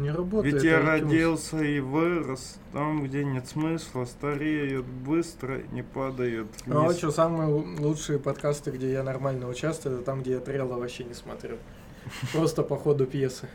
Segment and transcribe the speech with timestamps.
[0.00, 0.54] Не работает.
[0.54, 0.84] Ведь я iTunes.
[0.86, 6.96] родился и вырос там, где нет смысла, стареют быстро, не падают А вниз.
[6.98, 11.04] что, самые лу- лучшие подкасты, где я нормально участвую, это там, где я трела вообще
[11.04, 11.56] не смотрю.
[12.32, 13.48] Просто по ходу пьесы.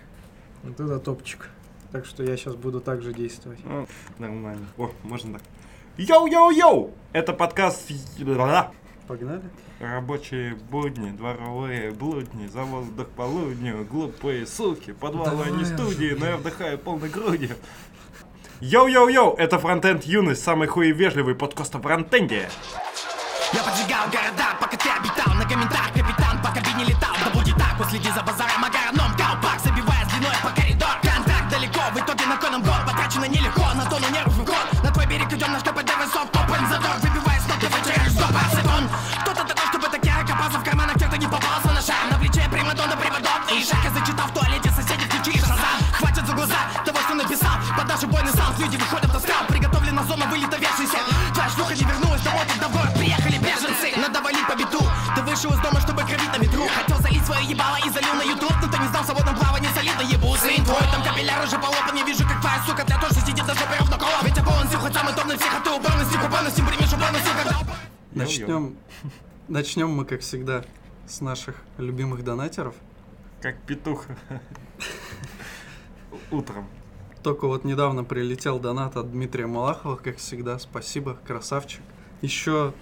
[0.64, 1.50] Вот это топчик.
[1.92, 3.60] Так что я сейчас буду так же действовать.
[3.64, 3.88] Ну,
[4.20, 4.68] нормально.
[4.78, 5.44] О, можно так.
[5.98, 6.92] Йоу-йоу-йоу!
[7.14, 7.90] Это подкаст.
[9.08, 9.44] Погнали?
[9.80, 16.38] Рабочие будни, дворовые блудни, за воздух полудню, глупые суки, подвалы Давай не студии, но я
[16.38, 17.56] вдыхаю полной грудью.
[18.62, 22.50] Йоу-йоу-йоу, это Фронтенд Юность, самый хуевежливый подкаст о фронтенде.
[23.54, 27.78] Я поджигал города, пока ты обитал На комментах капитан по кабине летал Да будет так,
[27.78, 32.38] вот следи за базаром Огородном колпак, забивая длиной по коридор Контакт далеко, в итоге на
[32.38, 34.35] коном год Потрачено нелегко, на тону нервов
[42.76, 47.00] На приводок И шаг, я зачитал в туалете соседей включишь назад Хватит за глаза того,
[47.00, 47.56] что написал.
[47.78, 51.00] Под наш убойный саунд люди выходят на скал Приготовлена зона вылета вершися
[51.34, 53.94] Твоя шлюха не вернулась домой, в город приехали беженцы.
[54.00, 54.82] Надо валить по биту.
[55.16, 56.68] Ты вышел из дома, чтобы кровить на ветру.
[56.68, 58.54] Хотел залить свое ебало и залил на ютуб.
[58.62, 61.96] Но ты не знал, в свободном плавании солидно ебу Сын твой, там капилляр уже полопан
[61.96, 64.94] Не вижу, как твоя сука для тоже сидит на жопе ровно кола Ведь обоон хоть
[64.94, 67.60] самый топ на всех, а ты уборностью купонностью Примешь уборностью, когда
[68.12, 68.78] Начнем,
[69.48, 70.64] начнем мы, как всегда,
[71.08, 72.76] с наших любимых донатеров.
[73.42, 74.06] Как петух.
[76.32, 76.68] Утром.
[77.24, 80.60] Только вот недавно прилетел донат от Дмитрия Малахова, как всегда.
[80.60, 81.82] Спасибо, красавчик.
[82.22, 82.74] Еще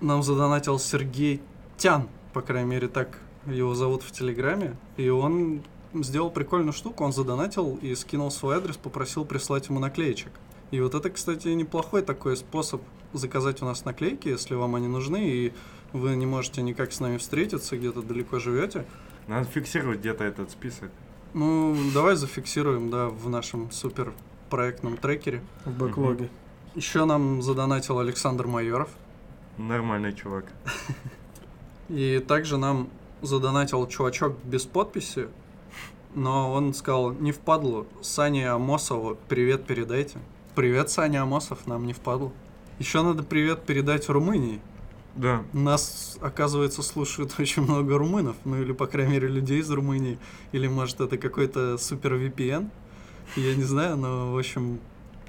[0.00, 1.40] нам задонатил Сергей
[1.76, 4.76] Тян, по крайней мере, так его зовут в Телеграме.
[4.96, 5.62] И он
[5.94, 7.04] сделал прикольную штуку.
[7.04, 10.32] Он задонатил и скинул свой адрес, попросил прислать ему наклеечек.
[10.70, 15.28] И вот это, кстати, неплохой такой способ заказать у нас наклейки, если вам они нужны,
[15.28, 15.52] и
[15.92, 18.84] вы не можете никак с нами встретиться, где-то далеко живете.
[19.28, 20.90] Надо фиксировать где-то этот список.
[21.32, 24.12] Ну, давай зафиксируем, да, в нашем супер
[24.50, 25.42] проектном трекере.
[25.64, 26.28] В бэклоге.
[26.74, 28.88] Еще нам задонатил Александр Майоров.
[29.58, 30.46] Нормальный чувак.
[31.88, 32.88] И также нам
[33.22, 35.28] задонатил чувачок без подписи,
[36.14, 40.18] но он сказал, не впадлу, Сане Амосову привет передайте.
[40.54, 42.32] Привет, Саня Амосов, нам не впадлу.
[42.78, 44.60] Еще надо привет передать Румынии.
[45.16, 45.42] Да.
[45.52, 50.16] Нас, оказывается, слушают очень много румынов, ну или, по крайней мере, людей из Румынии.
[50.52, 52.70] Или, может, это какой-то супер VPN.
[53.34, 54.78] Я не знаю, но, в общем,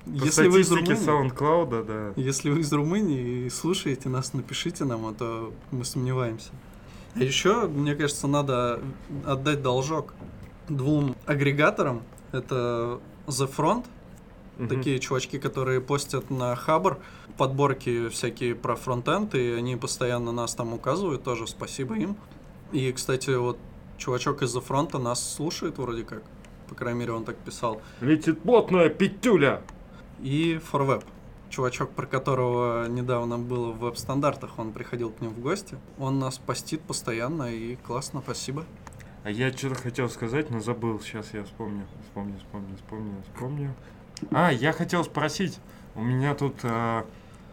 [0.06, 0.94] По если вы из Румынии...
[0.94, 2.22] SoundCloud, да.
[2.22, 6.52] Если вы из Румынии и слушаете нас, напишите нам, а то мы сомневаемся.
[7.16, 8.80] А еще, мне кажется, надо
[9.26, 10.14] отдать должок
[10.70, 12.04] двум агрегаторам.
[12.32, 13.86] Это The Front,
[14.58, 14.70] Мгм.
[14.70, 16.98] такие чувачки, которые постят на Хабр
[17.38, 22.16] подборки всякие про фронтенд, и они постоянно нас там указывают, тоже спасибо им.
[22.72, 23.58] И, кстати, вот
[23.98, 26.24] чувачок из The Front нас слушает вроде как,
[26.70, 27.82] по крайней мере, он так писал.
[28.02, 29.62] Летит плотная петюля.
[30.22, 31.04] И ForWeb.
[31.50, 35.78] Чувачок, про которого недавно было в веб-стандартах, он приходил к ним в гости.
[36.00, 38.66] Он нас постит постоянно и классно, спасибо.
[39.24, 41.00] А я что-то хотел сказать, но забыл.
[41.00, 41.86] Сейчас я вспомню.
[42.08, 43.76] Вспомню, вспомню, вспомню, вспомню.
[44.32, 45.60] А, я хотел спросить.
[45.96, 47.04] У меня тут э,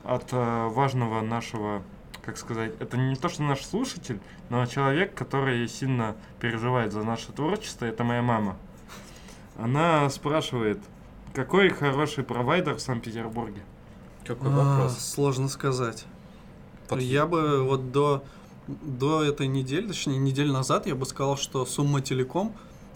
[0.05, 1.83] от э, важного нашего,
[2.25, 7.33] как сказать, это не то, что наш слушатель, но человек, который сильно переживает за наше
[7.33, 8.57] творчество, это моя мама.
[9.59, 10.79] Она спрашивает,
[11.35, 13.63] какой хороший провайдер в Санкт-Петербурге?
[14.25, 14.99] Какой А, вопрос?
[14.99, 16.05] Сложно сказать.
[16.89, 18.25] Под- Я бы вот до,
[18.67, 22.53] до этой недели, точнее неделю назад, я бы сказал, что Сумма Телеком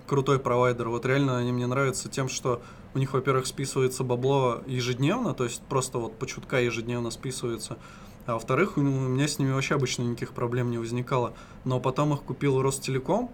[0.06, 0.88] крутой провайдер.
[0.88, 2.62] Вот реально они мне нравятся тем, что
[2.96, 7.76] у них, во-первых, списывается бабло ежедневно, то есть просто вот по чутка ежедневно списывается.
[8.24, 11.34] А во-вторых, у меня с ними вообще обычно никаких проблем не возникало.
[11.64, 13.30] Но потом их купил Ростелеком,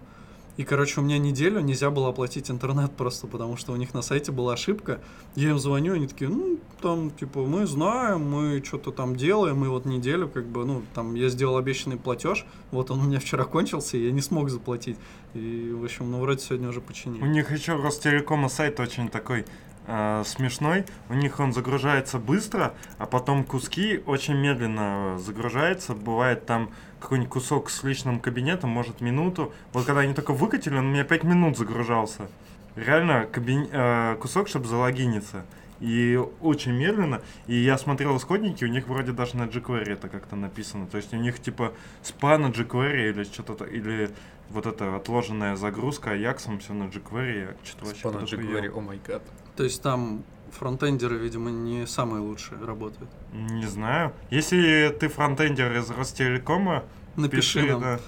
[0.55, 4.01] и, короче, у меня неделю нельзя было оплатить интернет просто, потому что у них на
[4.03, 4.99] сайте была ошибка.
[5.35, 9.67] Я им звоню, они такие, ну, там, типа, мы знаем, мы что-то там делаем, и
[9.67, 13.45] вот неделю, как бы, ну, там, я сделал обещанный платеж, вот он у меня вчера
[13.45, 14.97] кончился, и я не смог заплатить.
[15.33, 17.27] И, в общем, ну, вроде сегодня уже У починили.
[17.27, 19.45] них еще Ростелекома сайт очень такой
[19.87, 20.85] э, смешной.
[21.09, 25.93] У них он загружается быстро, а потом куски очень медленно загружаются.
[25.93, 26.69] Бывает там
[26.99, 29.53] какой-нибудь кусок с личным кабинетом, может минуту.
[29.73, 32.27] Вот когда они только выкатили, он у меня 5 минут загружался.
[32.75, 35.45] Реально кабин- э, кусок, чтобы залогиниться.
[35.79, 37.21] И очень медленно.
[37.45, 40.87] И я смотрел исходники, у них вроде даже на jQuery это как-то написано.
[40.87, 44.09] То есть у них типа спа на jQuery или что-то, или
[44.49, 48.49] вот эта отложенная загрузка Аяксом, все на jQuery, я что-то вообще Спана подохуел.
[48.63, 49.23] jQuery, о май гад.
[49.55, 53.09] То есть там фронтендеры, видимо, не самые лучшие работают.
[53.33, 54.13] Не знаю.
[54.29, 56.83] Если ты фронтендер из Ростелекома,
[57.15, 57.81] Напиши пиши, нам.
[57.81, 57.99] да.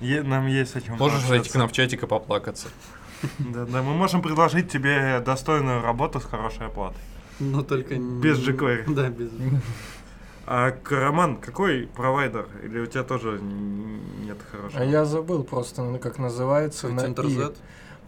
[0.00, 2.68] Е- нам есть о чем Можешь зайти к нам в чатик и поплакаться.
[3.38, 7.00] Да, да, мы можем предложить тебе достойную работу с хорошей оплатой.
[7.40, 7.94] Но только...
[7.96, 8.92] Без не- jQuery.
[8.94, 9.30] Да, без...
[10.44, 12.48] А к- Роман, какой провайдер?
[12.64, 14.82] Или у тебя тоже нет хорошего?
[14.82, 16.88] А я забыл просто, ну, как называется.
[16.88, 17.06] на «и».
[17.06, 17.56] Интерзет.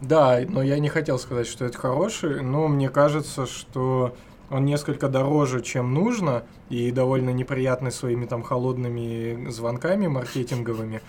[0.01, 4.15] Да, но я не хотел сказать, что это хороший, но мне кажется, что
[4.49, 11.01] он несколько дороже, чем нужно, и довольно неприятный своими там холодными звонками маркетинговыми.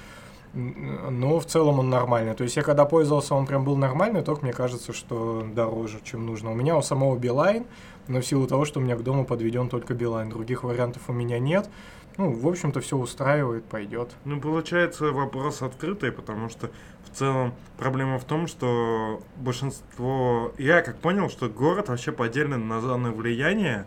[0.55, 2.35] Но в целом он нормальный.
[2.35, 6.25] То есть я когда пользовался, он прям был нормальный, только мне кажется, что дороже, чем
[6.25, 6.53] нужно.
[6.53, 7.67] У меня у самого Билайн,
[8.09, 11.13] но в силу того, что у меня к дому подведен только Билайн, других вариантов у
[11.13, 11.69] меня нет.
[12.17, 14.13] Ну, в общем-то, все устраивает, пойдет.
[14.25, 16.71] Ну, получается вопрос открытый, потому что
[17.17, 20.53] целом проблема в том, что большинство...
[20.59, 23.87] Я как понял, что город вообще поделен на зоны влияния,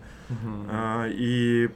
[0.70, 1.70] а, и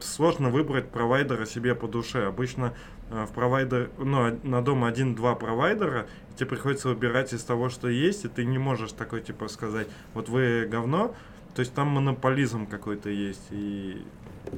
[0.00, 2.26] сложно выбрать провайдера себе по душе.
[2.26, 2.74] Обычно
[3.10, 7.88] а, в провайдер, ну, на дом один-два провайдера, и тебе приходится выбирать из того, что
[7.88, 11.14] есть, и ты не можешь такой, типа, сказать, вот вы говно,
[11.54, 14.02] то есть там монополизм какой-то есть, и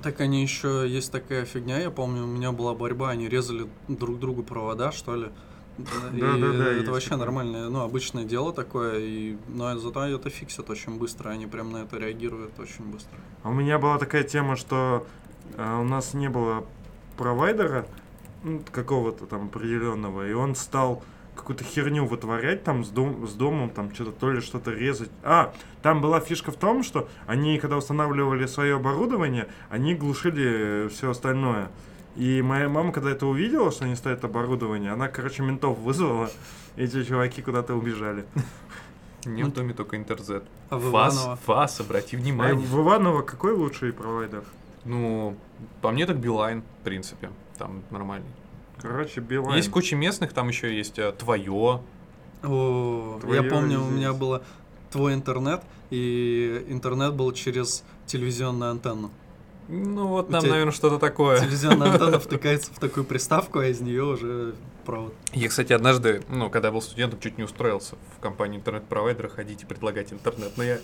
[0.02, 4.18] Так они еще есть такая фигня, я помню, у меня была борьба, они резали друг
[4.18, 5.28] другу провода, что ли.
[5.78, 5.82] И
[6.20, 10.98] Да-да-да, есть это вообще нормальное, ну, обычное дело такое, и, но зато это фиксят очень
[10.98, 13.18] быстро, они прям на это реагируют очень быстро.
[13.42, 15.06] А У меня была такая тема, что
[15.56, 16.64] а, у нас не было
[17.16, 17.86] провайдера
[18.44, 21.02] ну, какого-то там определенного, и он стал
[21.34, 25.10] какую-то херню вытворять там с, дом, с домом, там что-то то ли что-то резать.
[25.22, 31.10] А, там была фишка в том, что они, когда устанавливали свое оборудование, они глушили все
[31.10, 31.70] остальное.
[32.16, 36.30] И моя мама, когда это увидела, что они ставят оборудование, она, короче, ментов вызвала,
[36.76, 38.24] эти чуваки куда-то убежали.
[39.24, 40.44] Не в доме только интерзет.
[40.68, 41.28] А в ФАС?
[41.44, 42.54] ФАС, обрати А внимание.
[42.54, 44.44] в Иваново какой лучший провайдер?
[44.84, 45.36] Ну,
[45.80, 47.30] по мне так Билайн, в принципе.
[47.58, 48.28] Там нормальный.
[48.80, 49.56] Короче, Билайн.
[49.56, 51.80] Есть куча местных, там еще есть э, твое.
[52.42, 54.42] О, Твоё я помню, у меня было
[54.90, 59.10] твой интернет, и интернет был через телевизионную антенну.
[59.68, 61.40] Ну, вот там, наверное, что-то такое.
[61.40, 65.14] Телевизионная антенна втыкается в такую приставку, а из нее уже провод.
[65.32, 69.66] Я, кстати, однажды, ну, когда был студентом, чуть не устроился в компанию интернет-провайдера ходить и
[69.66, 70.52] предлагать интернет.
[70.56, 70.78] Но я,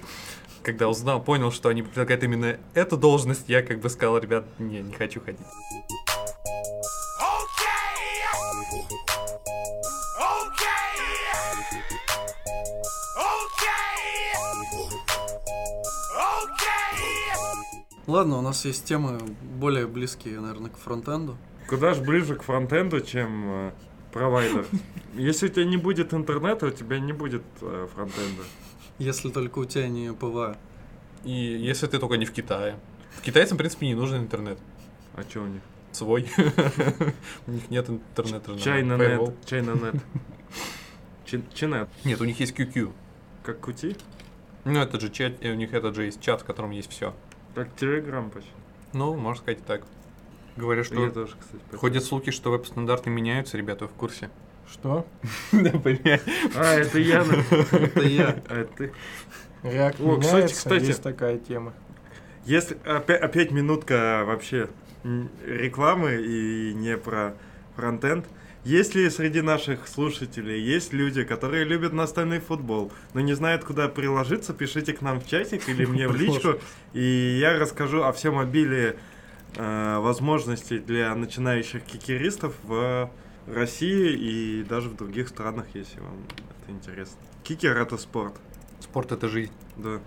[0.62, 4.81] когда узнал, понял, что они предлагают именно эту должность, я как бы сказал, ребят, не,
[4.81, 5.47] не хочу ходить.
[18.11, 21.39] Ладно, у нас есть темы более близкие, наверное, к фронтенду.
[21.69, 23.73] Куда ж ближе к фронтенду, чем э,
[24.12, 24.67] провайдер.
[25.15, 28.43] Если у тебя не будет интернета, у тебя не будет э, фронтенда.
[28.99, 30.59] Если только у тебя не PWA.
[31.23, 32.81] И если ты только не в Китае.
[33.23, 34.59] Китайцам, в принципе, не нужен интернет.
[35.15, 35.63] А что у них?
[35.93, 36.29] Свой.
[37.47, 38.51] У них нет интернета.
[38.51, 39.27] на China Firewall.
[39.27, 39.35] нет.
[39.47, 39.94] China net.
[41.27, 41.89] Чи- Чинет.
[42.05, 42.93] Нет, у них есть QQ.
[43.45, 43.97] Как кути?
[44.65, 47.15] Ну, это же чат, э, у них этот же есть чат, в котором есть все.
[47.55, 48.50] Как телеграм почти.
[48.93, 49.82] Ну, можно сказать и так.
[50.56, 51.62] Говорю, Я что тоже, кстати.
[51.64, 51.79] такой.
[51.79, 54.31] ходят слухи, что веб-стандарты меняются, ребята, вы в курсе.
[54.70, 55.06] Что?
[55.52, 56.32] Да, понятно.
[56.56, 57.25] А, это я.
[57.50, 58.37] Это я.
[58.49, 58.93] А это ты.
[59.62, 60.85] О, кстати, кстати.
[60.85, 61.73] есть такая тема.
[62.44, 64.69] Если опять, опять минутка вообще
[65.44, 67.35] рекламы и не про
[67.76, 68.26] фронтенд.
[68.65, 74.53] Если среди наших слушателей есть люди, которые любят настольный футбол, но не знают, куда приложиться,
[74.53, 76.58] пишите к нам в чатик или мне в личку,
[76.93, 78.96] и я расскажу о всем обилии
[79.56, 83.11] э, возможностей для начинающих кикеристов в
[83.46, 87.19] России и даже в других странах, если вам это интересно.
[87.44, 88.34] Кикер это спорт.
[88.81, 89.53] Спорт это жизнь.
[89.77, 90.01] Да.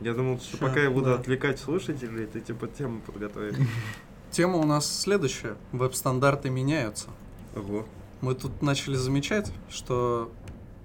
[0.00, 1.14] Я думал, что Ща, пока я буду да.
[1.14, 3.56] отвлекать слушателей, ты типа тему подготовить.
[4.32, 5.56] Тема у нас следующая.
[5.70, 7.08] Веб-стандарты меняются.
[7.54, 7.86] Ого.
[8.20, 10.30] Мы тут начали замечать, что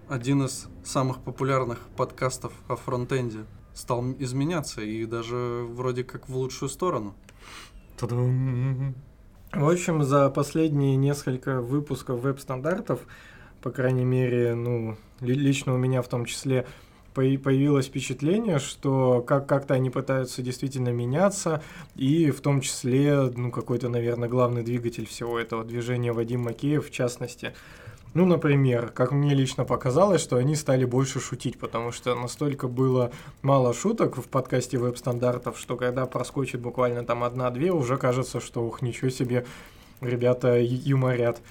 [0.08, 3.40] один из самых популярных подкастов о фронтенде
[3.74, 7.14] стал изменяться и даже вроде как в лучшую сторону.
[7.98, 8.96] Та-дам.
[9.52, 13.02] В общем, за последние несколько выпусков веб-стандартов,
[13.62, 16.66] по крайней мере, ну, ли- лично у меня в том числе,
[17.16, 21.64] появилось впечатление, что как- как-то они пытаются действительно меняться,
[21.96, 26.92] и в том числе, ну, какой-то, наверное, главный двигатель всего этого движения Вадим Макеев, в
[26.92, 27.54] частности.
[28.14, 33.12] Ну, например, как мне лично показалось, что они стали больше шутить, потому что настолько было
[33.42, 38.82] мало шуток в подкасте веб-стандартов, что когда проскочит буквально там одна-две, уже кажется, что ух,
[38.82, 39.46] ничего себе,
[40.00, 41.42] ребята юморят.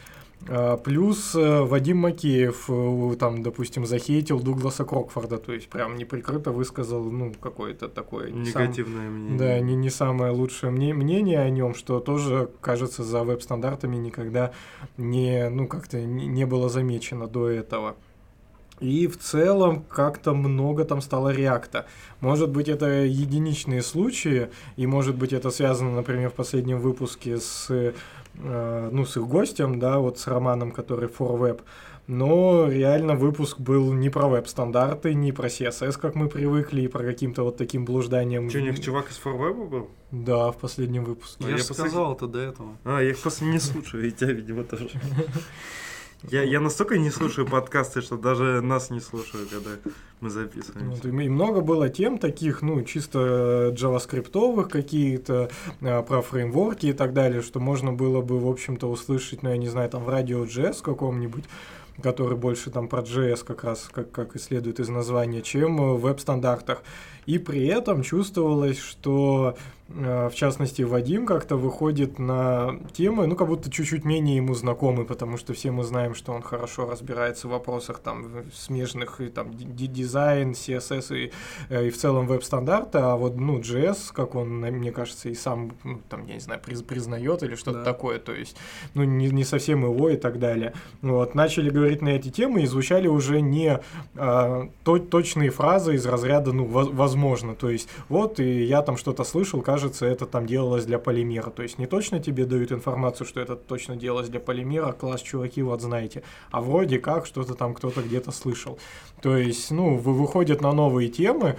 [0.46, 6.52] А, Плюс э, Вадим Макеев, э, там, допустим, захейтил Дугласа Крокфорда, то есть прям неприкрыто
[6.52, 8.30] высказал, ну, какое-то такое...
[8.30, 9.38] не сам- Негативное мнение.
[9.38, 14.52] да, не, не самое лучшее мне, мнение о нем, что тоже, кажется, за веб-стандартами никогда
[14.98, 17.96] не, ну, как-то не, не было замечено до этого.
[18.80, 21.86] И в целом как-то много там стало реакта.
[22.20, 27.70] Может быть, это единичные случаи, и может быть, это связано, например, в последнем выпуске с,
[27.70, 27.94] э,
[28.36, 31.60] ну, с их гостем, да, вот с Романом, который for web
[32.06, 37.02] но реально выпуск был не про веб-стандарты, не про CSS, как мы привыкли, и про
[37.02, 38.50] каким-то вот таким блужданием.
[38.50, 39.90] Что, у них чувак из ForWeb был?
[40.10, 41.44] Да, в последнем выпуске.
[41.44, 41.86] Я, я посмотрел.
[41.86, 42.76] сказал это до этого.
[42.84, 44.90] А, я их просто не слушаю, и тебя, видимо, тоже.
[46.30, 49.70] Я, я настолько не слушаю подкасты, что даже нас не слушаю, когда
[50.20, 51.02] мы записываемся.
[51.02, 55.50] Вот, и много было тем таких, ну, чисто джаваскриптовых какие-то,
[55.82, 59.58] а, про фреймворки и так далее, что можно было бы, в общем-то, услышать, ну, я
[59.58, 61.44] не знаю, там в радио JS каком-нибудь,
[62.02, 66.00] который больше там про JS как раз, как, как и следует из названия, чем в
[66.00, 66.82] веб-стандартах.
[67.26, 73.46] И при этом чувствовалось, что э, в частности Вадим как-то выходит на темы, ну как
[73.48, 77.52] будто чуть-чуть менее ему знакомы, потому что все мы знаем, что он хорошо разбирается в
[77.52, 81.32] вопросах там смежных и там ди- дизайн, CSS и,
[81.68, 85.72] э, и в целом веб-стандарты, а вот ну JS, как он, мне кажется, и сам
[85.84, 87.84] ну, там я не знаю приз- признает или что-то Да.
[87.84, 88.56] такое, то есть
[88.94, 90.72] ну не, не совсем его и так далее.
[91.02, 93.78] Вот начали говорить на эти темы и звучали уже не
[94.16, 98.96] а, то- точные фразы из разряда, ну, воз- возможно, то есть, вот, и я там
[98.96, 103.26] что-то слышал, кажется, это там делалось для полимера, то есть, не точно тебе дают информацию,
[103.26, 107.74] что это точно делалось для полимера, класс, чуваки, вот знаете, а вроде как что-то там
[107.74, 108.78] кто-то где-то слышал.
[109.22, 111.56] То есть, ну, вы выходят на новые темы,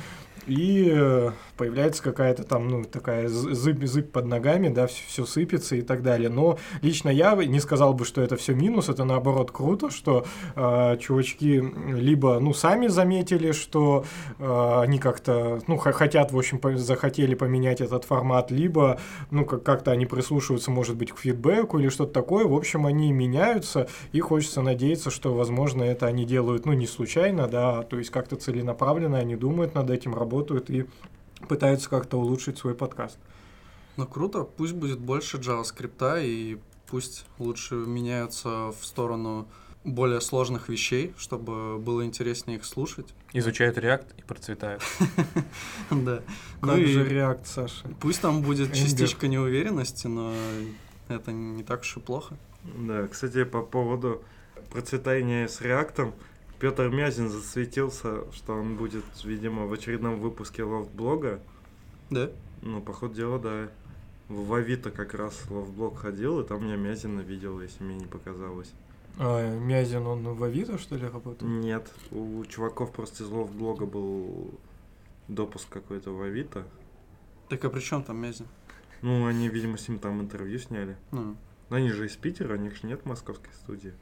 [0.48, 5.76] и э, появляется какая-то там, ну, такая з- зыбь, зыбь под ногами, да, все, сыпется
[5.76, 6.30] и так далее.
[6.30, 10.26] Но лично я не сказал бы, что это все минус, это наоборот круто, что
[10.56, 14.06] э, чувачки либо, ну, сами заметили, что
[14.40, 19.00] э, они как-то, ну, хотят, в общем, захотели поменять этот формат, либо,
[19.32, 22.46] ну, как- как-то они прислушиваются, может быть, к фидбэку или что-то такое.
[22.46, 27.48] В общем, они меняются, и хочется надеяться, что, возможно, это они делают, ну, не случайно,
[27.48, 30.35] да, а то есть как-то целенаправленно они думают над этим, работают
[30.70, 30.86] и
[31.48, 33.18] пытаются как-то улучшить свой подкаст.
[33.98, 39.48] Ну круто, пусть будет больше JavaScript и пусть лучше меняются в сторону
[39.84, 43.14] более сложных вещей, чтобы было интереснее их слушать.
[43.34, 44.82] Изучают React и процветают.
[45.92, 46.18] Да.
[46.18, 46.26] Как
[46.62, 47.88] Ну и же реакт, Саша?
[48.00, 50.34] пусть там будет частичка неуверенности, но
[51.08, 52.36] это не так уж и плохо.
[52.64, 54.24] Да, кстати, по поводу
[54.72, 56.16] процветания с реактом,
[56.66, 61.40] Петр Мязин засветился, что он будет, видимо, в очередном выпуске лофт-блога.
[62.10, 62.32] Да?
[62.64, 63.70] Ну, по ходу дела, да.
[64.30, 68.72] В Авито как раз лофт-блог ходил, и там меня Мязина видел, если мне не показалось.
[69.20, 71.44] А, Мязин, он в Авито, что ли, работает?
[71.44, 74.50] Нет, у чуваков просто из лофт-блога был
[75.28, 76.66] допуск какой-то в Авито.
[77.48, 78.48] Так а при чем там Мезин?
[79.04, 80.98] Ну, они, видимо, с ним там интервью сняли.
[81.12, 81.36] Ну,
[81.70, 83.94] Но они же из Питера, у них же нет московской студии.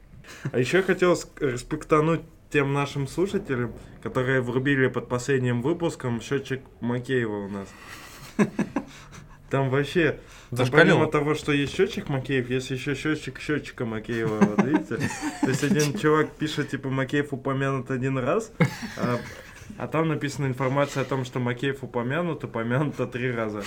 [0.50, 2.22] А еще я хотел респектануть
[2.54, 7.68] тем нашим слушателям, которые врубили под последним выпуском счетчик Макеева у нас.
[9.50, 10.20] Там вообще,
[10.56, 14.98] там помимо того, что есть счетчик Макеев, есть еще счетчик счетчика Макеева, вот видите?
[15.40, 18.52] То есть один чувак пишет, типа, Макеев упомянут один раз,
[18.96, 19.18] а,
[19.78, 23.62] а там написана информация о том, что Макеев упомянут, упомянуто три раза.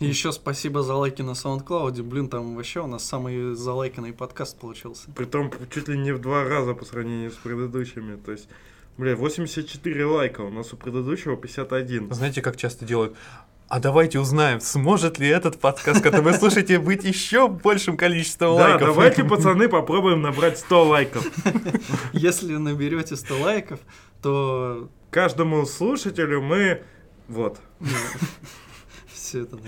[0.00, 2.02] И еще спасибо за лайки на SoundCloud.
[2.02, 5.10] Блин, там вообще у нас самый залайканный подкаст получился.
[5.14, 8.16] Притом чуть ли не в два раза по сравнению с предыдущими.
[8.16, 8.48] То есть,
[8.96, 12.12] бля, 84 лайка, у нас у предыдущего 51.
[12.12, 13.14] Знаете, как часто делают?
[13.68, 18.70] А давайте узнаем, сможет ли этот подкаст, который вы слушаете, быть еще большим количеством Да,
[18.70, 18.88] лайков.
[18.88, 21.24] давайте, пацаны, попробуем набрать 100 лайков.
[22.12, 23.80] Если наберете 100 лайков,
[24.22, 26.82] то Каждому слушателю мы...
[27.28, 27.58] Вот.
[29.30, 29.58] Все это...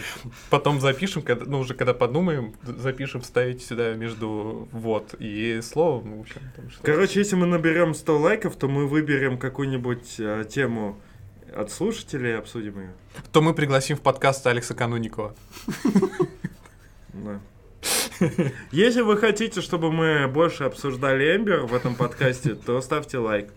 [0.50, 6.20] Потом запишем, когда, ну уже когда подумаем, запишем, ставить сюда между вот и словом, в
[6.20, 6.82] общем, там что.
[6.82, 11.00] Короче, если мы наберем 100 лайков, то мы выберем какую-нибудь э, тему
[11.54, 12.92] от слушателей и обсудим ее.
[13.30, 15.34] То мы пригласим в подкаст Алекса Кануникова.
[17.12, 17.40] Да.
[18.70, 23.52] Если вы хотите, чтобы мы больше обсуждали Эмбер в этом подкасте, то ставьте лайк.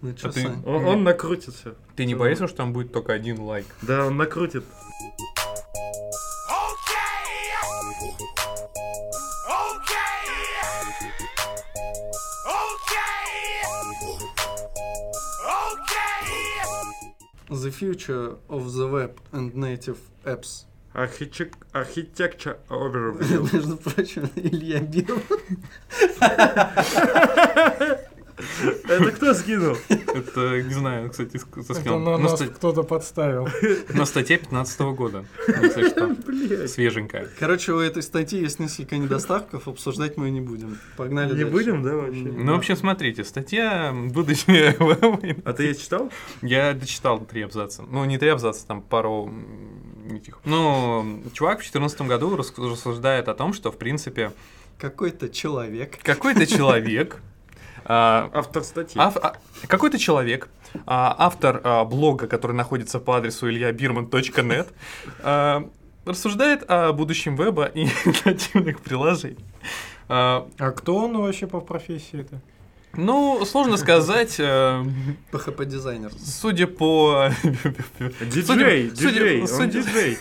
[0.00, 0.46] Ну чё, А ты-?
[0.64, 1.74] Он, он накрутит все.
[1.96, 3.66] Ты не боишься, что там будет только один лайк?
[3.82, 4.64] Да, он накрутит.
[17.50, 20.66] The future of the web and native apps.
[20.94, 21.56] Архитек...
[21.72, 23.52] Architecture overview.
[23.52, 25.22] Между прочим, Илья Биров.
[28.88, 29.76] Это кто скинул?
[29.88, 31.98] Это, не знаю, кстати, с- со Это скинул.
[32.00, 33.48] на На, нас кто-то подставил.
[33.94, 35.24] на статье 15 года.
[36.66, 37.28] Свеженькая.
[37.38, 40.78] Короче, у этой статьи есть несколько недостатков, обсуждать мы не будем.
[40.96, 41.50] Погнали Не дальше.
[41.50, 42.22] будем, да, вообще?
[42.22, 44.76] Ну, в общем, смотрите, статья будущее.
[45.44, 46.10] А ты ее читал?
[46.42, 47.82] Я дочитал три абзаца.
[47.82, 49.32] Ну, не три абзаца, там пару
[50.10, 50.38] этих.
[50.44, 54.32] Ну, чувак в 2014 году рас- рассуждает о том, что, в принципе,
[54.78, 55.98] Какой-то человек.
[56.02, 57.20] какой-то человек,
[57.88, 59.00] Автор статьи.
[59.00, 60.48] ав- а, какой-то человек,
[60.86, 64.68] а, автор а, блога, который находится по адресу ильябирман.нет,
[65.22, 65.68] а,
[66.04, 67.86] рассуждает о будущем веба и
[68.24, 69.44] нативных приложений.
[70.08, 72.40] А, А кто он вообще по профессии это?
[72.94, 74.84] Ну, сложно сказать, э,
[75.32, 76.10] PHP-дизайнер.
[76.18, 77.30] судя по...
[78.20, 80.18] Диджей, диджей, он диджей.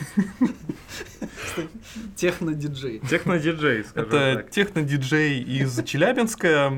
[2.16, 3.00] Техно-диджей.
[3.10, 4.50] Техно-диджей, скажем Это так.
[4.52, 6.72] техно-диджей из Челябинска.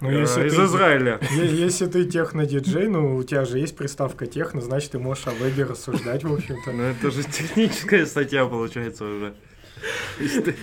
[0.00, 1.20] Ну, если Из ты- Израиля.
[1.32, 5.64] Если ты техно-диджей, ну, у тебя же есть приставка техно, значит, ты можешь о вебе
[5.64, 6.72] рассуждать, в общем-то.
[6.72, 9.34] Ну это же техническая статья получается уже.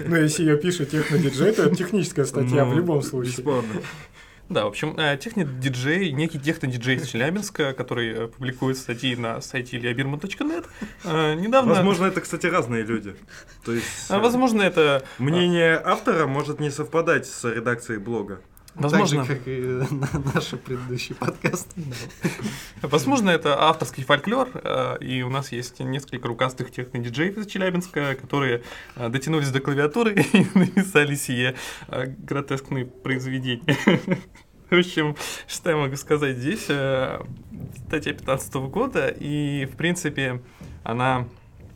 [0.07, 3.33] Ну, если ее пишет техно-диджей, то это техническая статья Ну, в любом случае.
[3.33, 3.81] Бесспорно.
[4.47, 9.77] Да, в общем, э, техно-диджей, некий техно-диджей из Челябинска, который э, публикует статьи на сайте
[9.77, 10.65] iliabirman.net,
[11.03, 11.73] э, недавно...
[11.73, 13.15] Возможно, это, кстати, разные люди.
[13.63, 15.03] То есть А, Возможно, это...
[15.17, 18.39] мнение автора может не совпадать с редакцией блога.
[18.75, 19.60] Возможно, Так же, как и
[19.94, 21.82] на- наши предыдущие подкасты.
[22.82, 28.63] возможно, это авторский фольклор, э, и у нас есть несколько рукастых техно-диджеев из Челябинска, которые
[28.96, 31.55] э, дотянулись до клавиатуры и написали сие
[31.88, 33.63] э, гротескные произведения.
[34.70, 35.15] В общем,
[35.48, 36.63] что я могу сказать здесь?
[37.86, 40.41] Статья 15 года, и, в принципе,
[40.84, 41.27] она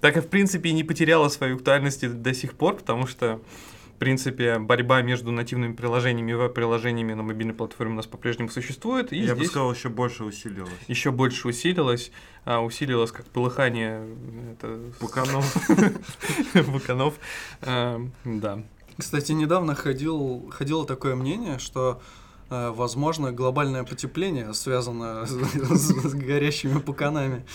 [0.01, 3.41] так и, в принципе, не потеряла свою актуальность до сих пор, потому что,
[3.99, 9.17] принципе, борьба между нативными приложениями и веб-приложениями на мобильной платформе у нас по-прежнему существует, и
[9.17, 10.71] Я бы сказал, еще больше усилилось.
[10.87, 12.11] еще больше усилилось,
[12.45, 14.07] а, усилилось как полыхание
[14.53, 15.45] это, Буканов.
[16.71, 17.15] буканов.
[17.61, 18.63] А, да.
[18.97, 22.01] Кстати, недавно ходил, ходило такое мнение, что
[22.49, 27.45] э, возможно глобальное потепление связано с, с- с горящими пуканами.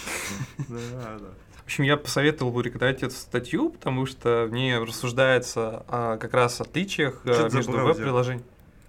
[0.69, 1.29] Да, да.
[1.65, 6.35] В общем, я посоветовал бы рекомендовать эту статью, потому что в ней рассуждается о как
[6.35, 7.95] раз отличиях Что э, за между браузер?
[7.95, 8.45] веб-приложениями.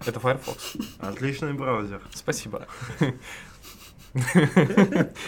[0.05, 0.75] Это Firefox.
[0.99, 2.01] Отличный браузер.
[2.13, 2.67] Спасибо.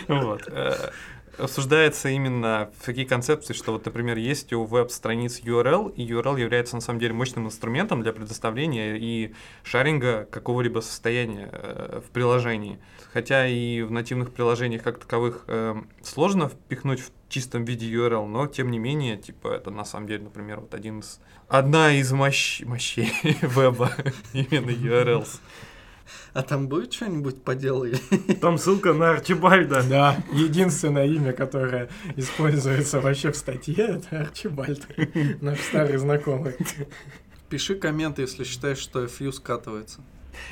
[0.07, 0.43] Вот.
[0.47, 0.91] Э,
[1.37, 6.81] Обсуждается именно такие концепции, что вот, например, есть у веб-страниц URL, и URL является на
[6.81, 12.79] самом деле мощным инструментом для предоставления и шаринга какого-либо состояния э, в приложении.
[13.13, 18.47] Хотя и в нативных приложениях как таковых э, сложно впихнуть в чистом виде URL, но
[18.47, 22.65] тем не менее, типа, это на самом деле, например, вот один из одна из мощ-
[22.65, 23.11] мощей
[23.41, 23.91] веба,
[24.33, 25.39] именно URLs.
[26.33, 27.87] А там будет что-нибудь по делу?
[28.39, 29.83] Там ссылка на Арчибальда.
[29.83, 34.87] Да, единственное имя, которое используется вообще в статье, это Арчибальд,
[35.41, 36.55] наш старый знакомый.
[37.49, 40.01] Пиши комменты, если считаешь, что FU скатывается.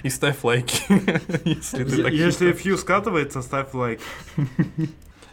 [0.01, 0.81] И ставь лайки,
[1.45, 3.99] если фью скатывается, ставь лайк.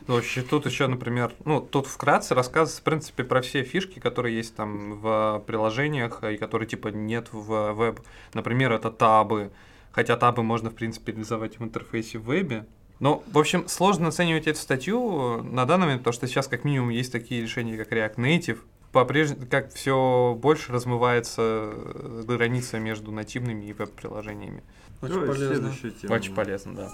[0.07, 4.37] Ну, вообще, тут еще, например, ну, тут вкратце рассказывается, в принципе, про все фишки, которые
[4.37, 8.01] есть там в приложениях и которые, типа, нет в веб.
[8.35, 9.51] Например, это табы.
[9.93, 12.67] Хотя табы можно, в принципе, реализовать в интерфейсе в вебе.
[12.99, 16.91] Но, в общем, сложно оценивать эту статью на данный момент, потому что сейчас, как минимум,
[16.91, 18.59] есть такие решения, как React Native.
[18.93, 21.73] По-прежнему, как все больше размывается
[22.27, 24.63] граница между нативными и веб-приложениями.
[25.03, 25.75] Очень Давай полезно.
[26.01, 26.15] тему.
[26.15, 26.89] Очень полезно, да.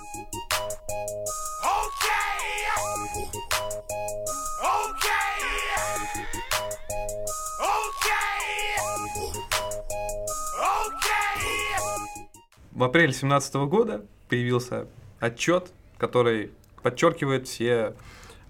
[12.73, 14.87] В апреле 2017 года появился
[15.18, 17.94] отчет, который подчеркивает все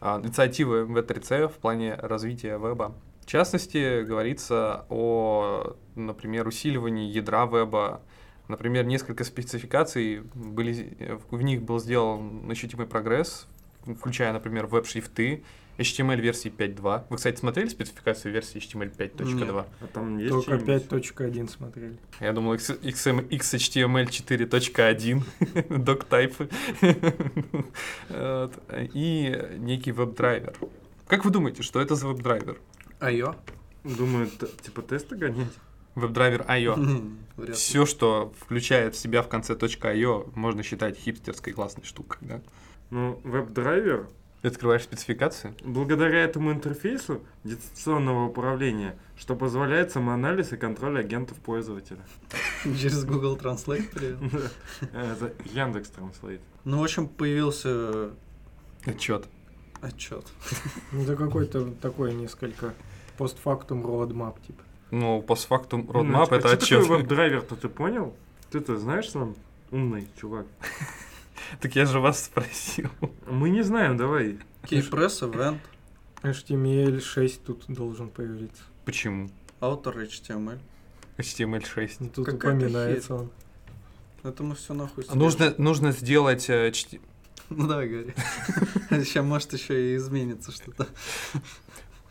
[0.00, 2.94] а, инициативы V3C в плане развития веба.
[3.22, 8.02] В частности, говорится о, например, усиливании ядра веба.
[8.48, 10.96] Например, несколько спецификаций, были,
[11.30, 13.46] в них был сделан ощутимый прогресс,
[13.98, 15.44] включая, например, веб-шрифты,
[15.76, 17.04] HTML версии 5.2.
[17.08, 19.66] Вы, кстати, смотрели спецификацию версии HTML 5.2?
[19.80, 21.14] А там есть Только что-нибудь?
[21.14, 21.96] 5.1 смотрели.
[22.20, 26.48] Я думал, X- XM XHTML 4.1, doctype ы.
[28.08, 28.52] Вот.
[28.94, 30.56] И некий WebDriver.
[31.06, 32.58] Как вы думаете, что это за WebDriver?
[32.98, 33.36] IO?
[33.84, 34.28] Думаю,
[34.62, 35.46] типа тесты гонять.
[35.98, 37.16] WebDriver IO.
[37.52, 42.40] Все, что включает в себя в конце .io, можно считать хипстерской классной штукой, да?
[42.90, 44.08] Ну, WebDriver
[44.42, 45.54] Ты открываешь спецификации?
[45.64, 52.00] Благодаря этому интерфейсу дистанционного управления, что позволяет самоанализ и контроль агентов пользователя.
[52.64, 54.18] Через Google Translate привел.
[54.92, 56.40] Э, Яндекс Транслейт.
[56.64, 58.10] Ну, в общем, появился
[58.84, 59.26] Отчет.
[59.80, 60.24] отчет.
[60.92, 62.74] Ну, это какой-то такой несколько
[63.16, 64.62] постфактум roadmap, типа.
[64.90, 66.82] Ну, постфактум Ну, roadmap а это что отчет.
[66.82, 68.14] такое веб-драйвер-то, ты понял?
[68.50, 69.34] Ты-то знаешь сам?
[69.70, 70.46] Умный чувак.
[71.60, 72.90] Так я же вас спросил.
[73.26, 74.38] Мы не знаем, давай.
[74.64, 75.58] Keypress, Event,
[76.22, 78.62] HTML 6 тут должен появиться.
[78.84, 79.30] Почему?
[79.60, 80.58] Outer HTML.
[81.16, 81.90] HTML6.
[82.00, 83.30] Ну, Тут упоминается он.
[84.24, 86.50] Это мы все нахуй А Нужно, нужно сделать...
[86.50, 87.00] э, чти-
[87.50, 88.14] Ну давай, говори.
[89.04, 90.86] Сейчас, может, еще и изменится что-то.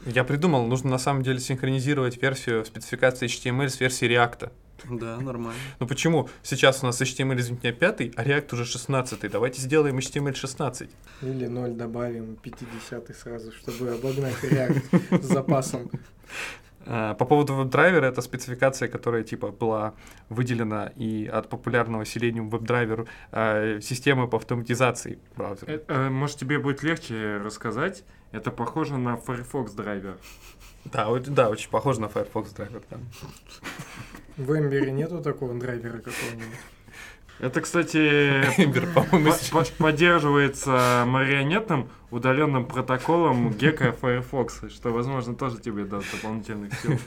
[0.06, 4.52] Я придумал, нужно на самом деле синхронизировать версию спецификации HTML с версией React.
[4.90, 5.60] Да, нормально.
[5.80, 6.30] Ну почему?
[6.44, 9.32] Сейчас у нас HTML, извините меня, 5, а React уже 16.
[9.32, 10.90] Давайте сделаем HTML 16.
[11.24, 15.90] Или 0 добавим, 50 сразу, чтобы обогнать React с запасом.
[16.90, 19.94] А, По поводу веб-драйвера, это спецификация, которая типа была
[20.30, 25.70] выделена и от популярного Selenium веб-драйвер а, системы по автоматизации браузера.
[25.70, 28.06] Э, э, Может, тебе будет легче рассказать?
[28.32, 30.18] Это похоже на Firefox драйвер.
[30.86, 32.82] Да, да, очень похоже на Firefox драйвер.
[32.90, 32.98] да.
[34.38, 36.58] В Эмбере нету такого драйвера какого-нибудь?
[37.40, 37.98] Это, кстати,
[38.60, 46.74] Ember, по-моему, по- поддерживается марионетным удаленным протоколом Gecko Firefox, что, возможно, тоже тебе даст дополнительных
[46.80, 46.98] сил.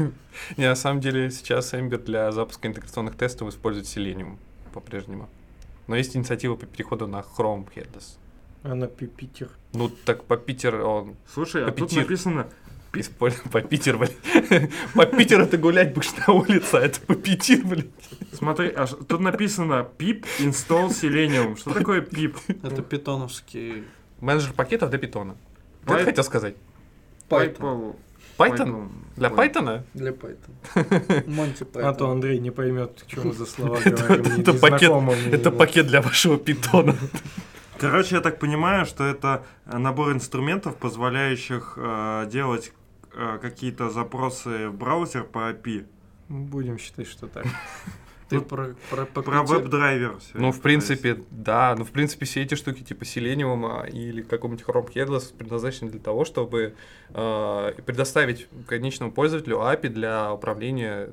[0.56, 4.36] Не, на самом деле сейчас Ember для запуска интеграционных тестов использует Selenium
[4.72, 5.28] по-прежнему.
[5.88, 8.16] Но есть инициатива по переходу на Chrome Headless.
[8.62, 9.48] А на Питер.
[9.72, 11.98] Ну, так по Питер он Слушай, а тут Аппетит.
[11.98, 12.46] написано
[12.92, 14.70] использует по Питер, блин.
[14.94, 17.90] По Питеру ты гулять будешь на улице, а это по Питер, блин.
[18.32, 21.56] Смотри, а тут написано pip install selenium.
[21.56, 22.36] Что такое pip?
[22.64, 23.84] Это питоновский
[24.20, 25.36] Менеджер пакетов для питона.
[25.86, 26.56] Ты это хотел сказать?
[27.28, 27.94] Python
[28.36, 28.88] Python?
[29.16, 29.82] Для Python?
[29.94, 31.26] для Python.
[31.28, 32.12] Монти А то Python.
[32.12, 34.40] Андрей не поймет, что мы за слова Это- говорим.
[34.40, 36.96] это Это пакет для вашего питона.
[37.80, 42.72] Короче, я так понимаю, что это э, набор инструментов, позволяющих э, делать
[43.14, 45.86] э, какие-то запросы в браузер по API.
[46.28, 47.46] Будем считать, что так.
[48.28, 50.18] Ты про, про, по Про пяти- веб-драйвер.
[50.34, 51.74] Ну, в принципе, да.
[51.76, 56.00] Ну, в принципе, все эти штуки типа Selenium а, или какого-нибудь Chrome Headless предназначены для
[56.00, 56.74] того, чтобы
[57.08, 61.08] э, предоставить конечному пользователю API для управления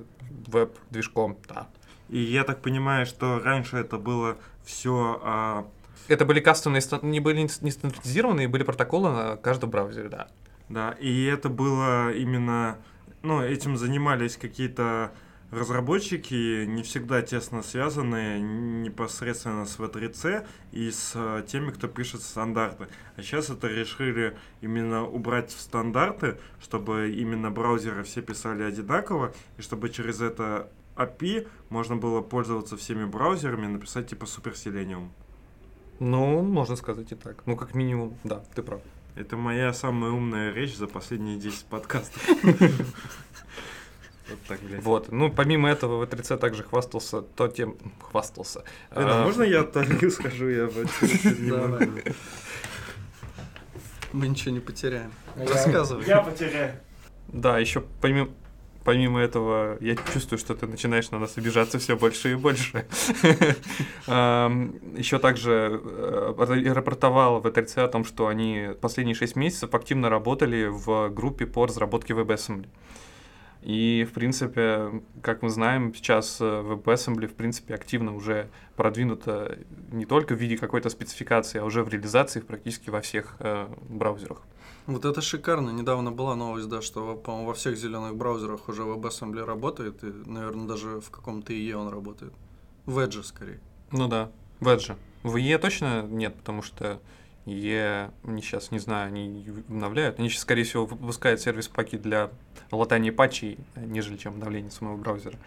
[0.47, 1.38] веб-движком.
[1.47, 1.69] Да.
[2.10, 5.65] И я так понимаю, что раньше это было все...
[6.08, 10.28] Это были кастомные, не были не стандартизированные, были протоколы на каждом браузере, да.
[10.70, 12.78] да, и это было именно...
[13.24, 15.12] Ну, этим занимались какие-то
[15.52, 22.88] разработчики, не всегда тесно связанные непосредственно с V3C и с э, теми, кто пишет стандарты.
[23.15, 29.62] А сейчас это решили именно убрать в стандарты, чтобы именно браузеры все писали одинаково, и
[29.62, 35.10] чтобы через это API можно было пользоваться всеми браузерами, написать типа Super Selenium.
[36.00, 37.44] Ну, можно сказать и так.
[37.46, 38.82] Ну, как минимум, да, ты прав.
[39.16, 42.22] Это моя самая умная речь за последние 10 подкастов.
[44.30, 44.84] Вот так, блядь.
[44.84, 45.12] Вот.
[45.12, 47.78] Ну, помимо этого, V3C также хвастался то тем...
[48.02, 48.64] Хвастался.
[48.94, 51.86] Лена, А, можно я отдалю, скажу, я вообще не Давай.
[51.88, 52.00] могу.
[54.12, 55.12] Мы ничего не потеряем.
[55.38, 56.06] А Рассказывай.
[56.06, 56.76] Я потеряю.
[57.30, 58.30] Да, еще помимо,
[58.88, 62.86] помимо этого, я чувствую, что ты начинаешь на нас обижаться все больше и больше.
[64.08, 71.10] Еще также э, рапортовал V3C о том, что они последние 6 месяцев активно работали в
[71.10, 72.67] группе по разработке WebAssembly.
[73.62, 78.47] И, в принципе, как мы знаем, сейчас э, WebAssembly, в принципе, активно уже
[78.78, 79.58] продвинуто
[79.91, 84.43] не только в виде какой-то спецификации, а уже в реализации практически во всех э, браузерах.
[84.88, 85.69] Вот это шикарно.
[85.69, 90.65] Недавно была новость, да, что, по-моему, во всех зеленых браузерах уже WebAssembly работает, и, наверное,
[90.65, 92.34] даже в каком-то IE он работает.
[92.86, 93.60] В Edge, скорее.
[93.91, 94.95] Ну да, в Edge.
[95.23, 97.02] В EE точно нет, потому что
[97.45, 100.19] EE, они сейчас, не знаю, они обновляют.
[100.19, 102.32] Они сейчас, скорее всего, выпускают сервис-паки для
[102.71, 105.38] латания патчей, нежели чем обновление самого браузера.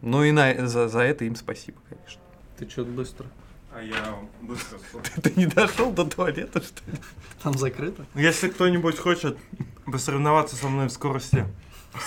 [0.00, 2.22] Ну и на, за, за это им спасибо, конечно.
[2.56, 3.26] Ты что-то быстро.
[3.74, 4.78] А я быстро.
[5.22, 6.98] Ты не дошел до туалета, что ли?
[7.42, 8.04] Там закрыто?
[8.14, 9.38] Если кто-нибудь хочет
[9.86, 11.46] посоревноваться со мной в скорости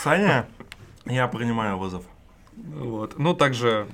[0.04, 0.47] Саня,
[1.06, 2.04] я принимаю вызов.
[2.56, 3.17] Вот.
[3.17, 3.88] Ну, также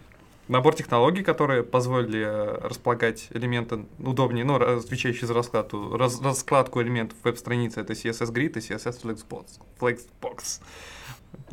[0.48, 7.18] набор технологий, которые позволили э, располагать элементы удобнее, ну, отвечающие за раскладку, раз- раскладку элементов
[7.24, 9.46] веб-страницы, это CSS Grid и CSS Flexbox.
[9.80, 10.62] Flexbox.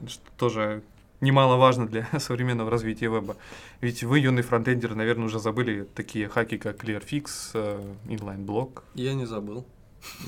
[0.08, 0.82] Что тоже
[1.20, 3.36] немаловажно для современного развития веба.
[3.80, 8.82] Ведь вы, юные фронтендеры, наверное, уже забыли такие хаки, как ClearFix, э, Inline Block.
[8.94, 9.66] Я не забыл.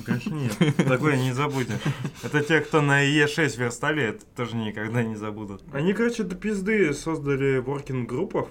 [0.05, 0.76] Конечно, нет.
[0.88, 1.79] Такое не забудем.
[2.22, 5.62] Это те, кто на Е6 верстали, это тоже никогда не забудут.
[5.72, 8.48] Они, короче, до пизды создали working группов.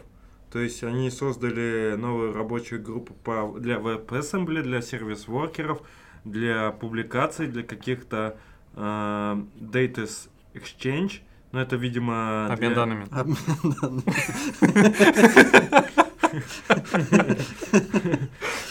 [0.52, 5.82] То есть они создали новую рабочую группу по, для WebAssembly, для сервис-воркеров,
[6.25, 8.38] для публикаций, для каких-то
[8.75, 10.10] э, data
[10.56, 11.21] exchange.
[11.52, 12.46] Но это, видимо...
[12.52, 13.08] Обмен для- данными.
[13.12, 14.04] Обмен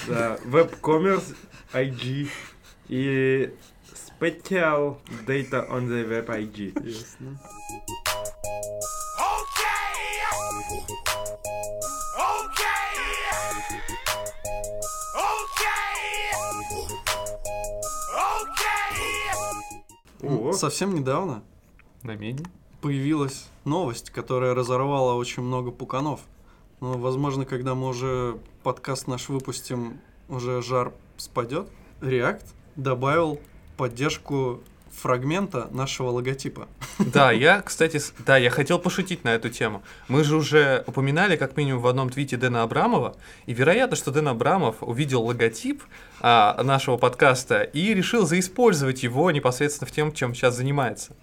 [0.08, 1.34] Да, Web-commerce
[1.72, 2.28] IG
[2.88, 3.52] и
[3.92, 6.72] Special Data on the Web IG.
[6.86, 7.38] Ясно.
[20.22, 21.42] О, Совсем недавно
[22.02, 22.44] На меди.
[22.80, 26.20] Появилась новость, которая разорвала очень много пуканов.
[26.80, 31.68] Но, возможно, когда мы уже подкаст наш выпустим, уже жар спадет.
[32.00, 32.44] React
[32.76, 33.40] добавил
[33.76, 34.60] поддержку
[34.98, 36.68] фрагмента нашего логотипа.
[36.98, 39.82] Да, я, кстати, да, я хотел пошутить на эту тему.
[40.08, 44.28] Мы же уже упоминали, как минимум, в одном твите Дэна Абрамова, и вероятно, что Дэн
[44.28, 45.82] Абрамов увидел логотип
[46.20, 51.14] а, нашего подкаста и решил заиспользовать его непосредственно в тем, чем сейчас занимается.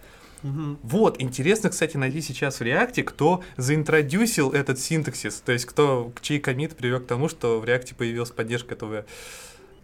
[0.84, 6.40] Вот, интересно, кстати, найти сейчас в Реакте, кто заинтродюсил этот синтаксис, то есть кто, чей
[6.40, 9.06] комит привел к тому, что в Реакте появилась поддержка этого.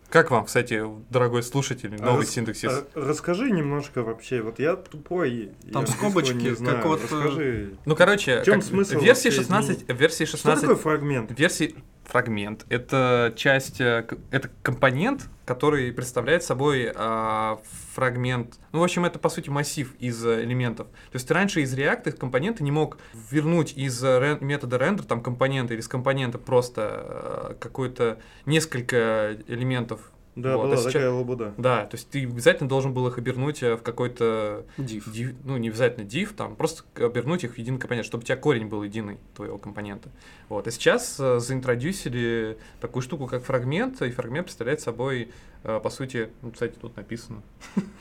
[0.10, 2.70] Как вам, кстати, дорогой слушатель, а новый рас- синтаксис?
[2.70, 5.52] а расскажи немножко вообще, вот я тупой.
[5.72, 6.88] Там я скобочки, не как знаю.
[6.88, 7.74] вот, э, Расскажи.
[7.86, 10.76] Ну, короче, в чём как- смысл в версии вообще 16, в версии Что 16 такое
[10.76, 11.40] фрагмент?
[11.40, 11.76] версии
[12.12, 17.60] фрагмент это часть, э, это компонент, который представляет собой а,
[17.94, 18.60] фрагмент.
[18.74, 20.88] Ну, в общем, это по сути массив из э, элементов.
[20.88, 22.98] То есть ты раньше из React компоненты не мог
[23.30, 29.38] вернуть из э, рен- метода render там компоненты или из компонента просто э, какое-то несколько
[29.48, 30.12] элементов.
[30.36, 31.54] Да, Вот, а была сейчас- такая лабуда.
[31.58, 35.04] Да, то есть ты обязательно должен был их обернуть э, в какой-то Div.
[35.12, 38.38] div, ну, не обязательно div, там, просто обернуть их в единый компонент, чтобы у тебя
[38.38, 40.10] корень был единый твоего компонента.
[40.48, 40.68] Вот.
[40.68, 45.32] И сейчас э, заинтродюсили такую штуку, как фрагмент, и фрагмент представляет собой,
[45.64, 47.42] э, по сути, ну, кстати, тут написано,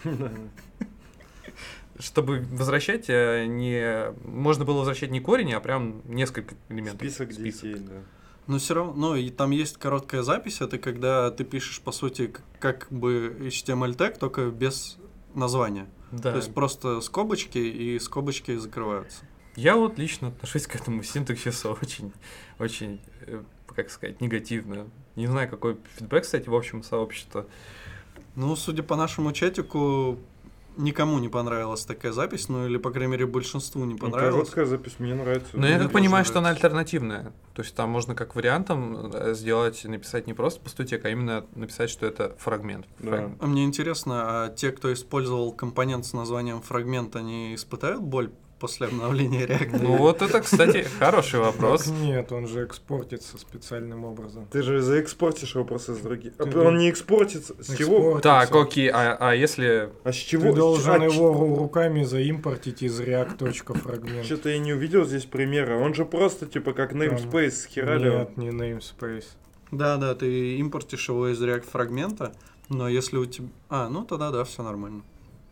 [1.98, 4.12] чтобы возвращать э, не...
[4.24, 7.00] Можно было возвращать не корень, а прям несколько элементов.
[7.00, 8.02] Список детей, да.
[8.46, 12.34] Но все равно, ну, и там есть короткая запись, это когда ты пишешь, по сути,
[12.58, 14.98] как бы HTML тег, только без
[15.34, 15.88] названия.
[16.10, 16.32] Да.
[16.32, 19.24] То есть просто скобочки, и скобочки закрываются.
[19.56, 22.12] Я вот лично отношусь к этому синтаксису очень,
[22.58, 24.88] очень, э, как сказать, негативно.
[25.16, 27.46] Не знаю, какой фидбэк, кстати, в общем сообщества.
[28.36, 30.18] Ну, судя по нашему чатику,
[30.76, 34.50] никому не понравилась такая запись, ну или, по крайней мере, большинству не Ну, понравилось.
[34.50, 35.50] Короткая запись, мне нравится.
[35.54, 36.60] Но я Мне так тоже понимаю, что нравится.
[36.60, 37.32] она альтернативная.
[37.54, 41.90] То есть там можно как вариантом э, сделать, написать не просто пустотек, а именно написать,
[41.90, 42.86] что это фрагмент.
[42.98, 43.08] Да.
[43.10, 43.36] Фрагмент.
[43.42, 48.86] А мне интересно, а те, кто использовал компонент с названием фрагмент, они испытают боль после
[48.88, 49.82] обновления React?
[49.82, 51.86] Ну вот это, кстати, хороший вопрос.
[52.02, 54.46] Нет, он же экспортится специальным образом.
[54.52, 56.34] Ты же заэкспортишь его просто с других.
[56.38, 57.54] А он не экспортится.
[57.58, 58.20] С чего?
[58.20, 59.90] Так, окей, а, а если...
[60.04, 60.50] А с чего?
[60.50, 64.24] Ты должен а, его ру- руками заимпортить из react.fragment.
[64.24, 65.78] Что-то я не увидел здесь примера.
[65.78, 68.10] Он же просто типа как namespace схерали.
[68.10, 69.24] Нет, не namespace.
[69.70, 72.34] Да, да, ты импортишь его из React фрагмента,
[72.68, 73.48] но если у тебя...
[73.68, 75.02] А, ну тогда да, все нормально.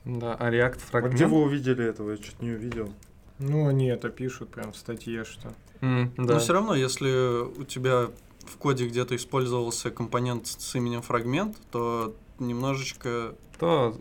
[0.05, 1.33] Да, а React А где фрагмент?
[1.33, 2.13] вы увидели этого?
[2.13, 2.93] Я что-то не увидел.
[3.39, 5.53] Ну, они это пишут прям в статье, что...
[5.81, 6.35] М, да.
[6.35, 8.09] Но все равно, если у тебя
[8.41, 13.35] в коде где-то использовался компонент с именем фрагмент, то немножечко...
[13.59, 13.97] То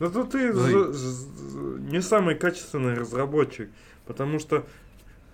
[0.00, 3.70] Да то ты за- не самый качественный разработчик.
[4.06, 4.66] Потому что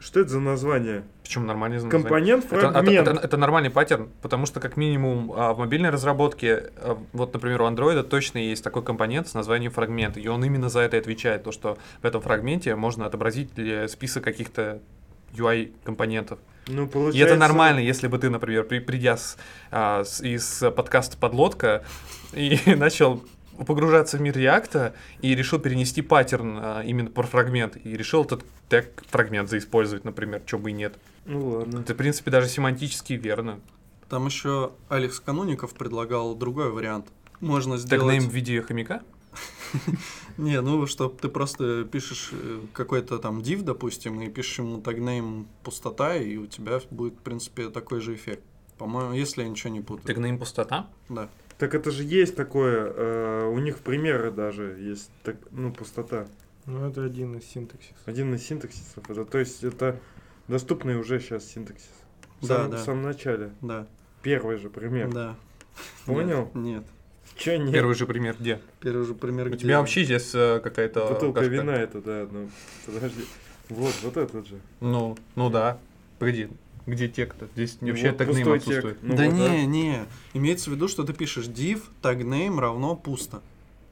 [0.03, 1.05] что это за название?
[1.23, 2.03] Почему нормальный название?
[2.03, 3.09] Компонент Это, это- фрагмент.
[3.09, 7.63] это- это нормальный паттерн, потому что как минимум а, в мобильной разработке, а, вот, например,
[7.63, 11.01] у Android точно есть такой компонент с названием фрагмент, и он именно за это и
[11.01, 14.81] отвечает, то, что в этом фрагменте можно отобразить э, список каких-то
[15.35, 16.39] UI-компонентов.
[16.69, 17.35] Ну, И получается...
[17.35, 19.37] это нормально, если бы ты, например, при- придя с,
[19.71, 21.83] а, с- из подкаста «Подлодка»
[22.33, 23.23] и начал
[23.65, 28.45] погружаться в мир Реакта и решил перенести паттерн а, именно про фрагмент, и решил этот
[28.69, 30.99] тег фрагмент заиспользовать, например, чего бы и нет.
[31.25, 31.81] Ну ладно.
[31.81, 33.61] Это, в принципе, даже семантически верно.
[34.09, 37.07] Там еще Алекс Кануников предлагал другой вариант.
[37.41, 38.05] Можно сделать...
[38.05, 39.03] Тегнейм в виде хомяка?
[40.37, 45.49] Не, ну, что ты просто пишешь э, какой-то там div, допустим, и пишешь ему тагнейм
[45.63, 48.43] пустота, и у тебя будет, в принципе, такой же эффект.
[48.79, 50.07] По-моему, если я ничего не путаю.
[50.07, 50.91] Тегнейм пустота?
[51.09, 51.29] Да.
[51.63, 56.27] Так это же есть такое, э, у них примеры даже есть, так, ну, пустота.
[56.67, 57.99] Ну, это один из синтаксисов.
[58.05, 59.09] Один из синтаксисов.
[59.09, 60.01] Это, то есть это
[60.49, 61.87] доступный уже сейчас синтаксис.
[62.41, 62.77] В Да, самом, да.
[62.79, 63.51] в самом начале.
[63.61, 63.87] Да.
[64.23, 65.13] Первый же пример.
[65.13, 65.37] Да.
[66.05, 66.51] Понял?
[66.53, 66.55] Нет.
[66.55, 66.85] нет.
[67.37, 67.73] Че нет?
[67.73, 68.61] Первый же пример где?
[68.81, 71.03] Первый же пример, У где- тебя вообще здесь э, какая-то...
[71.07, 71.49] Бутылка алкашка.
[71.49, 72.51] вина это, да, ну,
[72.87, 73.25] подожди.
[73.69, 74.59] Вот, вот этот же.
[74.81, 75.79] Ну, ну да.
[76.19, 76.49] Погоди,
[76.87, 77.49] где текст-то?
[77.55, 78.99] Здесь вообще Вот тагнейм пустой отсутствует.
[79.03, 80.01] Ну да вот, не, не.
[80.35, 83.43] Имеется в виду, что ты пишешь div tagname равно пусто.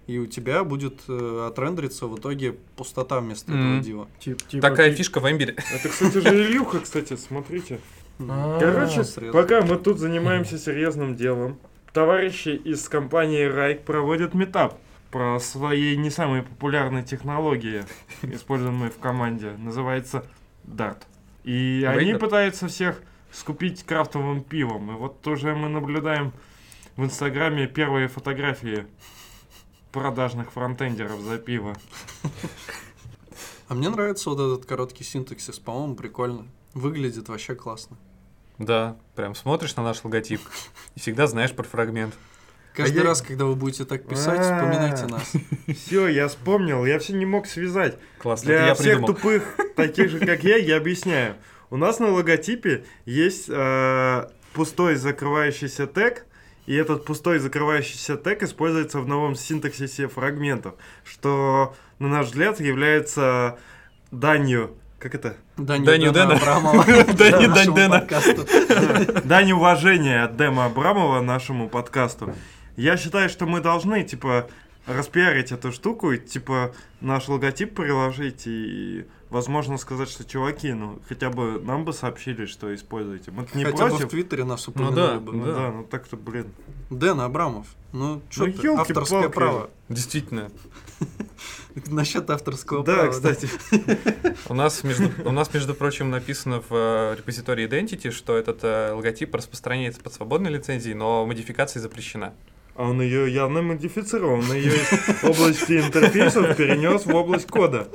[0.07, 3.61] И у тебя будет э, отрендериться в итоге пустота вместо Мгм.
[3.61, 4.09] этого дива.
[4.19, 5.55] Тип- типа Такая пи- фишка в Эмбере.
[5.73, 7.79] Это, кстати, же Ильюха, кстати, смотрите.
[8.19, 11.59] А, Короче, пока мы тут занимаемся серьезным делом,
[11.93, 14.79] товарищи из компании Райк проводят метап
[15.13, 17.85] про свои не самые популярные технологии,
[18.23, 19.53] используемые в команде.
[19.59, 20.25] Называется
[20.65, 20.99] Dart.
[21.45, 22.19] И они Вейдер?
[22.19, 23.01] пытаются всех
[23.33, 24.91] скупить крафтовым пивом.
[24.91, 26.33] И вот уже мы наблюдаем
[26.97, 28.87] в Инстаграме первые фотографии
[29.93, 31.77] продажных фронтендеров за пиво.
[33.69, 36.47] А мне нравится вот этот короткий синтаксис, по-моему, прикольно.
[36.75, 37.97] Выглядит вообще классно.
[38.59, 40.41] Да, прям смотришь на наш логотип
[40.95, 42.15] и всегда знаешь про фрагмент.
[42.75, 44.43] Каждый я- раз, когда вы будете так писать, А.
[44.43, 45.33] вспоминайте нас.
[45.77, 47.99] Все, я вспомнил, я все не мог связать.
[48.19, 49.07] Классно, это Для я всех придумал.
[49.15, 51.35] тупых, таких же, как я, я объясняю.
[51.71, 56.27] У нас на логотипе есть э, пустой закрывающийся тег,
[56.67, 63.59] и этот пустой закрывающийся тег используется в новом синтаксисе фрагментов, что, на наш взгляд, является
[64.11, 65.37] данью, как это?
[65.57, 66.41] Даню, Даню Дэна Дэна.
[66.41, 66.85] Абрамова.
[67.15, 67.99] Дани нашему Дань Дэна.
[68.01, 68.47] подкасту.
[69.25, 72.35] Дань уважения от Дэма Абрамова нашему подкасту.
[72.81, 74.49] Я считаю, что мы должны, типа,
[74.87, 81.29] распиарить эту штуку, и, типа, наш логотип приложить и, возможно, сказать, что, чуваки, ну, хотя
[81.29, 83.33] бы нам бы сообщили, что используете.
[83.33, 84.07] Мы не Хотя бы против.
[84.07, 85.33] в Твиттере нас да, упомянули бы.
[85.35, 85.53] Ну Да.
[85.53, 86.47] да, ну так-то, блин.
[86.89, 87.67] Дэн Абрамов.
[87.93, 89.69] Ну, что Ну, ты, авторское право.
[89.91, 90.51] Действительно.
[91.87, 93.11] Насчет авторского Да, права.
[93.13, 93.51] кстати.
[94.49, 98.93] У нас, между, у нас, между прочим, написано в э, репозитории Identity, что этот э,
[98.95, 102.33] логотип распространяется под свободной лицензией, но модификация запрещена.
[102.81, 104.39] А он ее явно модифицировал.
[104.39, 107.89] Он ее из области интерфейсов перенес в область кода.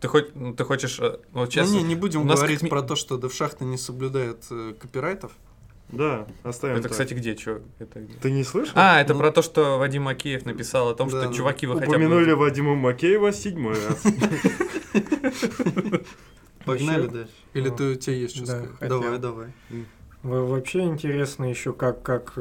[0.00, 1.00] Ты, хоть, ну, ты хочешь...
[1.00, 4.74] э, Ну, сейчас, не, не будем говорить как про то, что DevShafты не соблюдает э,
[4.80, 5.32] копирайтов.
[5.88, 6.92] Да, оставим это, так.
[6.92, 7.34] кстати, где?
[7.34, 7.62] Чё?
[7.80, 8.14] Это где?
[8.14, 8.74] Ты не слышал?
[8.76, 9.18] А, это Ну.
[9.18, 11.34] про то, что Вадим Макеев написал о том, Да, что да.
[11.34, 12.36] чуваки, вы хотя Упомянули бы...
[12.36, 14.02] Вадима Макеева седьмой раз.
[16.64, 17.32] Погнали дальше.
[17.54, 18.70] Или Ну, ты, у тебя есть что сказать?
[18.80, 19.48] Давай, давай.
[20.22, 22.40] Во- Вообще интересно еще, как, как, э,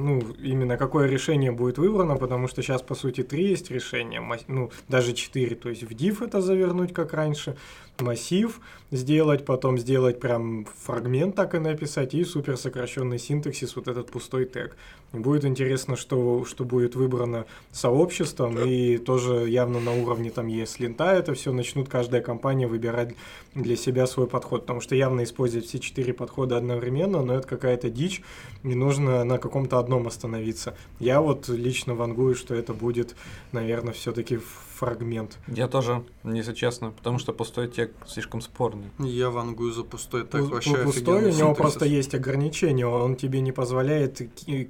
[0.00, 4.70] ну, именно какое решение будет выбрано, потому что сейчас, по сути, три есть решения, ну,
[4.88, 7.56] даже четыре, то есть в div это завернуть, как раньше,
[8.00, 8.60] массив
[8.90, 14.46] сделать, потом сделать прям фрагмент так и написать, и супер сокращенный синтаксис, вот этот пустой
[14.46, 14.76] тег.
[15.12, 21.12] Будет интересно, что, что будет выбрано сообществом, и тоже явно на уровне там есть лента,
[21.12, 23.14] это все начнут каждая компания выбирать
[23.54, 27.90] для себя свой подход, потому что явно использовать все четыре подхода одновременно, но это какая-то
[27.90, 28.22] дичь,
[28.62, 30.76] и нужно на каком-то одном остановиться.
[30.98, 33.16] Я вот лично вангую, что это будет,
[33.52, 34.38] наверное, все-таки
[34.80, 35.38] фрагмент.
[35.46, 38.86] Я тоже, если честно, потому что пустой тек слишком спорный.
[38.98, 41.56] Я вангую за пустой так Пу- вообще пу- Пустой, у него синтаксис.
[41.58, 44.22] просто есть ограничения, он тебе не позволяет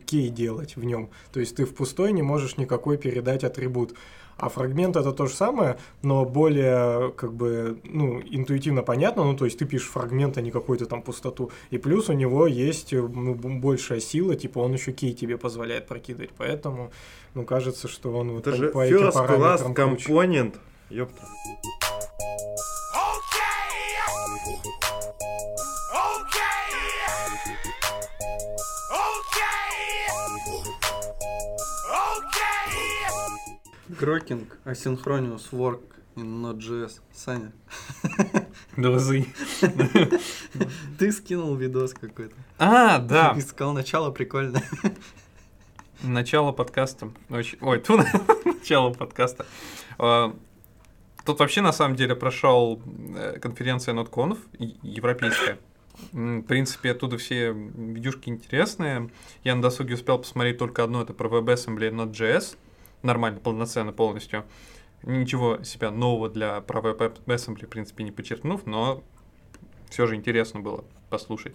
[0.04, 1.10] кей делать в нем.
[1.32, 3.94] То есть ты в пустой не можешь никакой передать атрибут.
[4.40, 9.24] А фрагмент это то же самое, но более как бы ну, интуитивно понятно.
[9.24, 11.50] Ну, то есть ты пишешь фрагмент, а не какую-то там пустоту.
[11.68, 16.30] И плюс у него есть ну, большая сила, типа он еще кей тебе позволяет прокидывать.
[16.38, 16.90] Поэтому,
[17.34, 20.06] ну, кажется, что он вот Это по, же по этим first class параметрам круче.
[20.06, 20.54] компонент.
[20.88, 21.22] Ёпта.
[34.00, 35.82] Грокинг, asynchronous work
[36.16, 37.00] in Node.js.
[37.12, 37.52] Саня,
[38.74, 39.26] Дозы.
[40.98, 42.34] ты скинул видос какой-то.
[42.58, 43.34] А, да.
[43.36, 44.62] И сказал, начало прикольно.
[46.02, 47.10] Начало подкаста.
[47.28, 47.44] Ой,
[47.80, 47.98] тьфу,
[48.46, 49.44] начало подкаста.
[49.98, 50.34] А,
[51.26, 52.80] Тут вообще, на самом деле, прошел
[53.14, 55.58] э, конференция NotConf, и- европейская.
[56.12, 59.10] В принципе, оттуда все видюшки интересные.
[59.44, 62.56] Я на досуге успел посмотреть только одно, это про WebAssembly и Node.js.
[63.02, 64.44] Нормально, полноценно, полностью.
[65.02, 69.02] Ничего себя нового для про WebAssembly, в принципе, не подчеркнув, но
[69.88, 71.54] все же интересно было послушать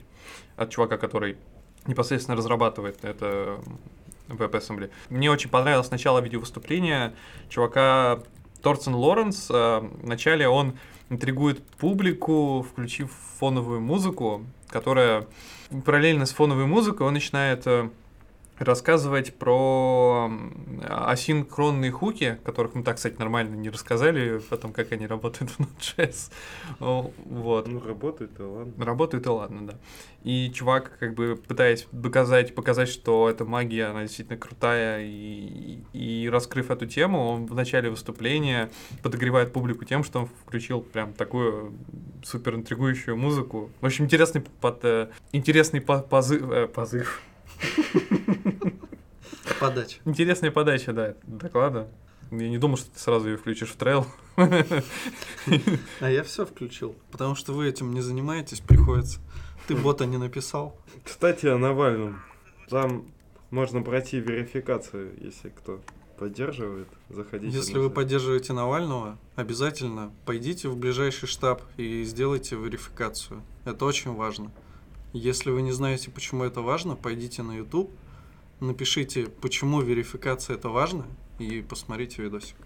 [0.57, 1.37] от чувака, который
[1.85, 3.59] непосредственно разрабатывает это
[4.27, 4.89] WebAssembly.
[5.09, 7.13] Мне очень понравилось начало видеовыступления
[7.49, 8.19] чувака
[8.61, 9.47] Торцен Лоренс.
[9.51, 10.73] Э, Вначале он
[11.09, 15.27] интригует публику, включив фоновую музыку, которая
[15.85, 17.89] параллельно с фоновой музыкой он начинает э,
[18.59, 20.31] рассказывать про
[20.83, 25.59] асинхронные хуки, которых мы так, кстати, нормально не рассказали, о том, как они работают в
[25.59, 26.31] Node.js.
[26.79, 27.67] Вот.
[27.67, 28.85] Ну, работает, да ладно.
[28.85, 29.73] Работает и ладно, да.
[30.23, 36.29] И чувак, как бы пытаясь доказать, показать, что эта магия, она действительно крутая, и, и
[36.31, 38.71] раскрыв эту тему, он в начале выступления
[39.03, 41.73] подогревает публику тем, что он включил прям такую
[42.23, 43.69] супер интригующую музыку.
[43.81, 47.21] В общем, интересный, под, э, интересный по- позыв, э, позыв.
[49.59, 49.99] Подача.
[50.05, 51.87] Интересная подача, да, доклада.
[52.31, 54.05] Я не думал, что ты сразу ее включишь в трейл.
[55.99, 56.95] А я все включил.
[57.11, 59.19] Потому что вы этим не занимаетесь, приходится.
[59.67, 60.77] Ты бота не написал.
[61.03, 62.21] Кстати, о Навальном.
[62.69, 63.05] Там
[63.51, 65.81] можно пройти верификацию, если кто
[66.17, 66.87] поддерживает.
[67.09, 67.55] Заходите.
[67.55, 73.41] Если вы поддерживаете Навального, обязательно пойдите в ближайший штаб и сделайте верификацию.
[73.65, 74.51] Это очень важно.
[75.15, 77.89] Если вы не знаете, почему это важно, пойдите на YouTube,
[78.59, 81.05] напишите, почему верификация это важно,
[81.39, 82.57] и посмотрите видосик.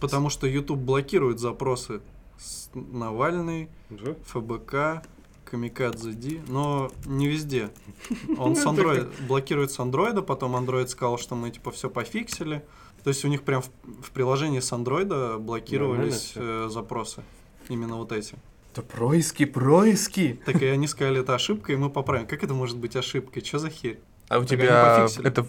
[0.00, 2.00] Потому что YouTube блокирует запросы
[2.38, 4.14] с Навальный, Да?
[4.24, 5.06] ФБК,
[5.44, 7.70] Камикадзе Ди, но не везде.
[8.38, 12.64] Он с Android, блокирует с андроида, потом Android сказал, что мы типа все пофиксили.
[13.04, 13.68] То есть у них прям в,
[14.02, 17.22] в приложении с андроида блокировались э, запросы.
[17.68, 18.38] Именно вот эти.
[18.72, 20.40] Это происки, происки.
[20.46, 22.26] Так и они сказали, это ошибка, и мы поправим.
[22.26, 23.44] Как это может быть ошибкой?
[23.44, 23.98] Что за херь?
[24.28, 25.26] А у Так тебя пофиксили.
[25.28, 25.46] это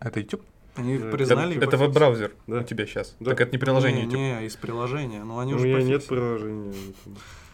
[0.00, 0.42] это YouTube?
[0.74, 1.10] Они Да.
[1.10, 2.58] признали и это это веб-браузер Да.
[2.60, 3.14] у тебя сейчас.
[3.20, 3.30] Да.
[3.30, 4.18] Так это не приложение не, YouTube.
[4.20, 5.22] Не, из приложения.
[5.24, 6.08] Но они У уже меня нет пофиксили.
[6.18, 6.74] приложения.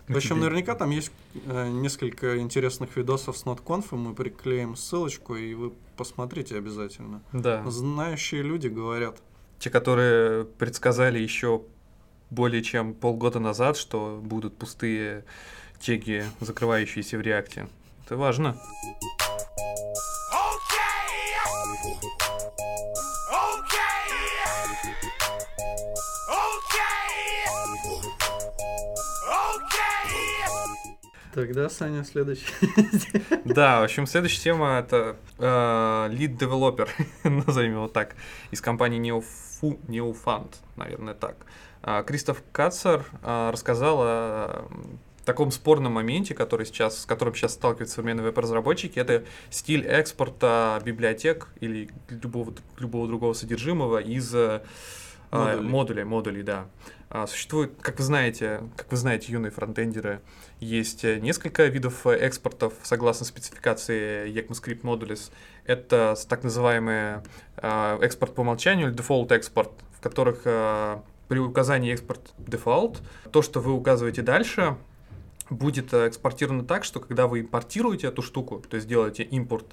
[0.08, 0.44] В общем, тебе.
[0.46, 1.12] наверняка там есть
[1.46, 7.22] э, несколько интересных видосов с NotConf, мы приклеим ссылочку, и вы посмотрите обязательно.
[7.32, 7.62] Да.
[7.70, 9.18] Знающие люди говорят.
[9.58, 11.62] Те, которые предсказали еще
[12.32, 15.24] более чем полгода назад, что будут пустые
[15.78, 17.68] теги, закрывающиеся в реакте.
[18.06, 18.56] Это важно.
[31.34, 32.44] Тогда, Саня, следующий.
[33.44, 36.88] Да, в общем, следующая тема это э, lead developer,
[37.46, 38.14] назовем его так,
[38.50, 41.36] из компании Neofu, Neofund, наверное, так.
[41.82, 44.68] А, Кристоф Кацер а, рассказал о
[45.24, 51.48] таком спорном моменте, который сейчас, с которым сейчас сталкиваются современные веб-разработчики, это стиль экспорта библиотек
[51.60, 54.62] или любого, любого другого содержимого из э,
[55.30, 55.68] а, Модулей.
[55.68, 56.66] модулей, модулей, да.
[57.26, 60.22] Существует, как вы знаете, как вы знаете, юные фронтендеры,
[60.60, 65.30] есть несколько видов экспортов согласно спецификации ECMAScript Modules.
[65.66, 67.18] Это так называемый
[67.56, 70.46] экспорт по умолчанию или default экспорт, в которых
[71.32, 72.98] при указании экспорт default,
[73.30, 74.76] то, что вы указываете дальше,
[75.48, 79.64] будет э, экспортировано так, что когда вы импортируете эту штуку, то есть делаете импорт,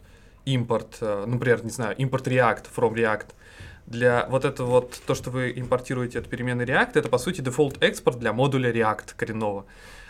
[0.45, 3.32] импорт, э, например, не знаю, импорт React from React,
[3.88, 7.76] для вот это вот, то, что вы импортируете от перемены React, это по сути default
[7.82, 9.66] экспорт для модуля React коренного.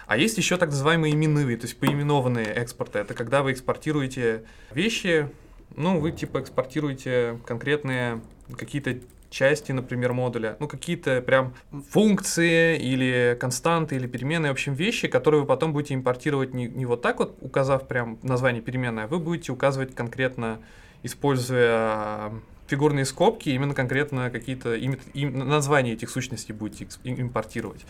[0.05, 2.99] А есть еще так называемые именные, то есть поименованные экспорты.
[2.99, 5.27] Это когда вы экспортируете вещи,
[5.75, 8.21] ну, вы типа экспортируете конкретные
[8.55, 8.99] какие-то
[9.29, 11.53] части, например, модуля, ну, какие-то прям
[11.89, 16.85] функции или константы или перемены, в общем, вещи, которые вы потом будете импортировать не, не
[16.85, 20.59] вот так вот, указав прям название перемены, а вы будете указывать конкретно,
[21.03, 22.31] используя
[22.67, 27.85] фигурные скобки, именно конкретно какие-то ими- им- названия этих сущностей будете им- импортировать.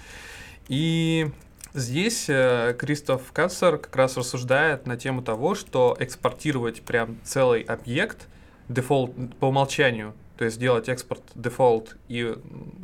[0.68, 1.30] И
[1.74, 8.28] здесь э, Кристоф Кассер как раз рассуждает на тему того, что экспортировать прям целый объект
[8.70, 12.34] дефолт по умолчанию, то есть делать export default и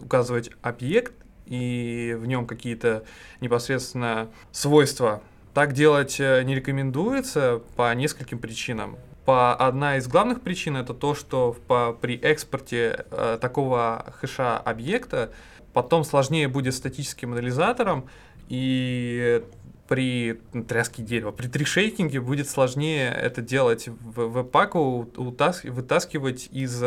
[0.04, 1.14] указывать объект
[1.46, 3.06] и в нем какие-то
[3.40, 5.24] непосредственно свойства.
[5.54, 8.98] Так делать э, не рекомендуется по нескольким причинам.
[9.24, 15.32] По одна из главных причин это то, что по, при экспорте э, такого хэша объекта
[15.72, 18.10] потом сложнее будет статическим анализатором,
[18.50, 19.42] и
[19.88, 26.84] при ну, тряске дерева, при тришейкинге будет сложнее это делать в веб-паку, утас- вытаскивать из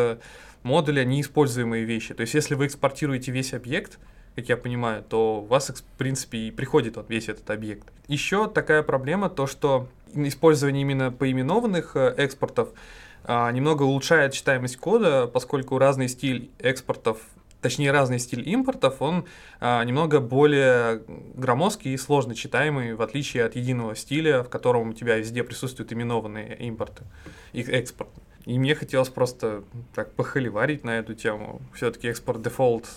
[0.68, 2.12] модуля неиспользуемые вещи.
[2.12, 3.98] То есть, если вы экспортируете весь объект,
[4.36, 7.88] как я понимаю, то у вас, в принципе, и приходит вот весь этот объект.
[8.06, 12.68] Еще такая проблема, то что использование именно поименованных э, экспортов
[13.24, 17.18] а, немного улучшает читаемость кода, поскольку разный стиль экспортов,
[17.62, 19.24] точнее разный стиль импортов, он
[19.60, 21.02] а, немного более
[21.34, 25.92] громоздкий и сложно читаемый, в отличие от единого стиля, в котором у тебя везде присутствуют
[25.92, 27.04] именованные импорты,
[27.54, 28.10] их экспорт.
[28.48, 29.62] И мне хотелось просто
[29.94, 31.60] так похоливарить на эту тему.
[31.74, 32.88] Все-таки экспорт дефолт.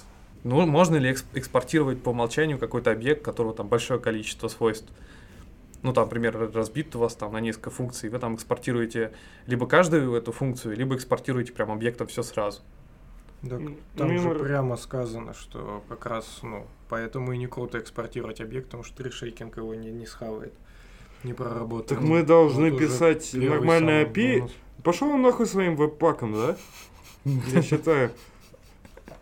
[0.45, 4.89] Ну, можно ли экс- экспортировать по умолчанию какой-то объект, у которого там большое количество свойств?
[5.84, 9.12] ну, там, например, разбит у вас там на несколько функций, вы там экспортируете
[9.47, 12.62] либо каждую эту функцию, либо экспортируете прям объектом все сразу.
[13.41, 13.60] Так,
[13.97, 18.68] там ну, же прямо сказано, что как раз, ну, поэтому и не круто экспортировать объект,
[18.68, 20.54] потому что трешейкинг его не, не схавает,
[21.24, 21.99] не проработает.
[21.99, 24.49] Так мы должны Вот писать самый API.
[24.84, 26.57] Пошел он нахуй своим веб-паком, да?
[27.25, 28.11] Я считаю.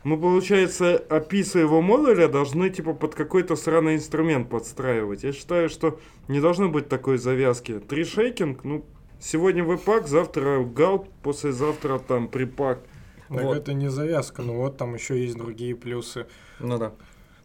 [0.04, 5.24] Мы, получается, API своего модуля должны, типа, под какой-то сраный инструмент подстраивать.
[5.24, 6.00] Я считаю, что
[6.30, 7.80] не должно быть такой завязки.
[7.80, 8.86] Трешейкинг, ну,
[9.20, 12.80] сегодня веб-пак, завтра гал, послезавтра там припак.
[13.28, 13.58] Так Вот.
[13.58, 16.26] это не завязка, ну вот там еще есть другие плюсы.
[16.60, 16.94] Ну да.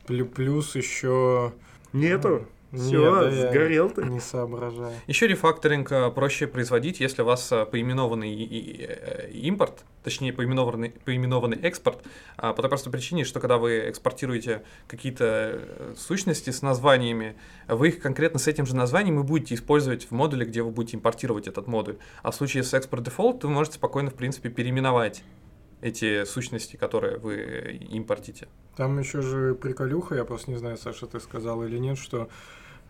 [0.06, 1.52] Плю- Плюс еще...
[1.92, 2.46] Нету?
[2.76, 4.04] Все, да сгорел ты.
[4.04, 4.94] Не соображаю.
[5.06, 11.58] Еще рефакторинг э, проще производить, если у вас э, поименованный э, импорт, точнее поименованный, поименованный
[11.58, 12.04] экспорт,
[12.36, 17.36] а, по той простой причине, что когда вы экспортируете какие-то э, сущности с названиями,
[17.68, 20.96] вы их конкретно с этим же названием и будете использовать в модуле, где вы будете
[20.96, 21.96] импортировать этот модуль.
[22.22, 25.22] А в случае с экспорт дефолт вы можете спокойно, в принципе, переименовать
[25.84, 28.48] эти сущности, которые вы импортите.
[28.74, 32.30] Там еще же приколюха, я просто не знаю, Саша, ты сказал или нет, что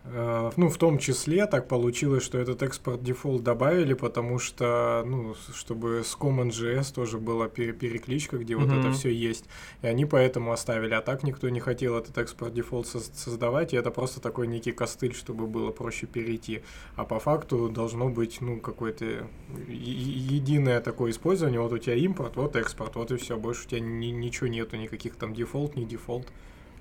[0.07, 6.03] ну, в том числе так получилось, что этот export default добавили, потому что, ну, чтобы
[6.03, 8.79] с Common.js тоже была пере- перекличка, где вот Мгм.
[8.81, 9.45] это все есть.
[9.81, 10.93] И они поэтому оставили.
[10.93, 14.71] А так никто не хотел этот export default соз- создавать, и это просто такой некий
[14.71, 16.61] костыль, чтобы было проще перейти.
[16.95, 19.27] А по факту должно быть, ну, какое-то
[19.67, 21.59] единое такое использование.
[21.59, 23.37] Вот у тебя импорт, вот экспорт, вот и все.
[23.37, 26.27] Больше у тебя ни- ничего нету, никаких там дефолт, не дефолт.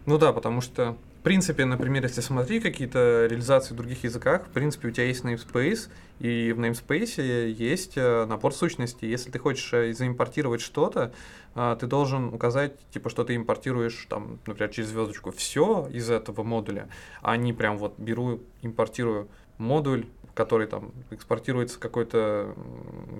[0.06, 4.88] Ну да, потому что, принципе, например, если смотреть какие-то реализации в других языках, в принципе,
[4.88, 5.88] у тебя есть namespace,
[6.20, 9.08] и в namespace есть э, набор сущностей.
[9.08, 11.12] Если ты хочешь э, заимпортировать что-то,
[11.54, 16.42] а, ты должен указать, типа, что ты импортируешь, там, например, через звездочку все из этого
[16.42, 16.88] модуля,
[17.22, 22.54] а не прям вот беру, импортирую модуль, который там экспортируется какой-то,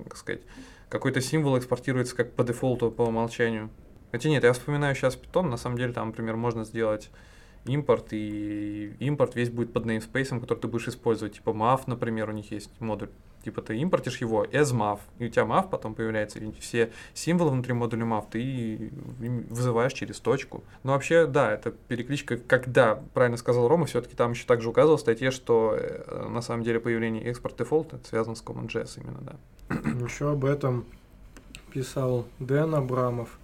[0.07, 0.41] как сказать,
[0.89, 3.71] какой-то символ экспортируется как по дефолту, по умолчанию.
[4.11, 7.09] Хотя нет, я вспоминаю сейчас Python, на самом деле там, например, можно сделать
[7.65, 11.35] импорт, и импорт весь будет под namespace, который ты будешь использовать.
[11.35, 13.09] Типа mav, например, у них есть модуль.
[13.43, 17.51] Типа ты импортишь его as mav, и у тебя mav потом появляется, и все символы
[17.51, 18.91] внутри модуля mav ты
[19.49, 20.63] вызываешь через точку.
[20.83, 25.01] Но вообще, да, это перекличка, когда, правильно сказал Рома, все-таки там еще также указывал в
[25.01, 29.35] статье, что э, на самом деле появление экспорт дефолта связано с CommonJS именно, да.
[30.03, 30.85] Еще об этом
[31.71, 33.37] писал Дэн Абрамов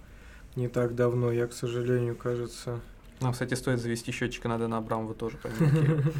[0.56, 1.30] не так давно.
[1.30, 2.80] Я, к сожалению, кажется...
[3.22, 5.38] Нам, кстати, стоит завести счетчика на Дэна Абрамова тоже.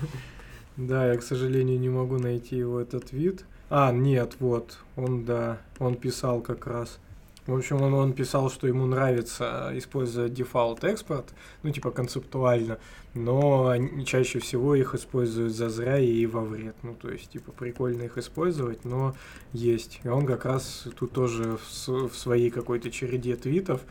[0.78, 3.44] Да, я, к сожалению, не могу найти его этот вид.
[3.68, 6.98] А, нет, вот, он, да, он писал как раз.
[7.46, 11.26] В общем, он, он писал, что ему нравится использовать дефолт экспорт,
[11.62, 12.78] ну, типа концептуально,
[13.14, 13.74] но
[14.06, 16.76] чаще всего их используют зазря и во вред.
[16.82, 19.14] Ну, то есть, типа, прикольно их использовать, но
[19.52, 20.00] есть.
[20.04, 23.82] И он как раз тут тоже в, в своей какой-то череде твитов,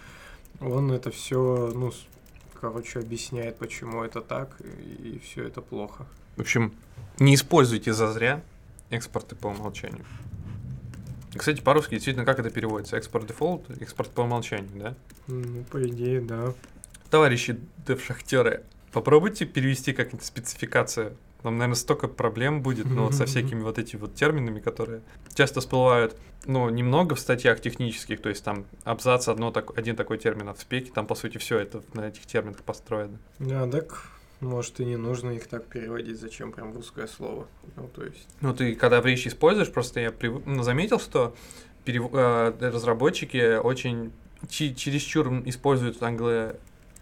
[0.61, 1.91] он это все, ну,
[2.61, 6.05] короче, объясняет, почему это так, и, все это плохо.
[6.37, 6.73] В общем,
[7.19, 8.41] не используйте зазря
[8.91, 10.05] экспорты по умолчанию.
[11.35, 12.97] Кстати, по-русски действительно как это переводится?
[12.97, 14.95] Экспорт дефолт, экспорт по умолчанию, да?
[15.27, 16.53] Ну, по идее, да.
[17.09, 17.57] Товарищи
[17.87, 21.15] дев-шахтеры, попробуйте перевести как-нибудь спецификацию.
[21.43, 25.01] Нам, наверное, столько проблем будет, ну, вот со всякими вот этими вот терминами, которые
[25.33, 26.15] часто всплывают,
[26.45, 30.53] ну, немного в статьях технических, то есть там абзац одно, так, один такой термин, а
[30.53, 33.17] в спеке там, по сути, все это на этих терминах построено.
[33.39, 34.07] А, так,
[34.39, 37.47] может, и не нужно их так переводить, зачем прям русское слово.
[37.75, 41.35] Ну, то есть, Ну, ты когда в речи используешь, просто я прив- ну, заметил, что
[41.85, 44.11] перев- э, разработчики очень
[44.49, 46.55] чи- чересчур используют англо-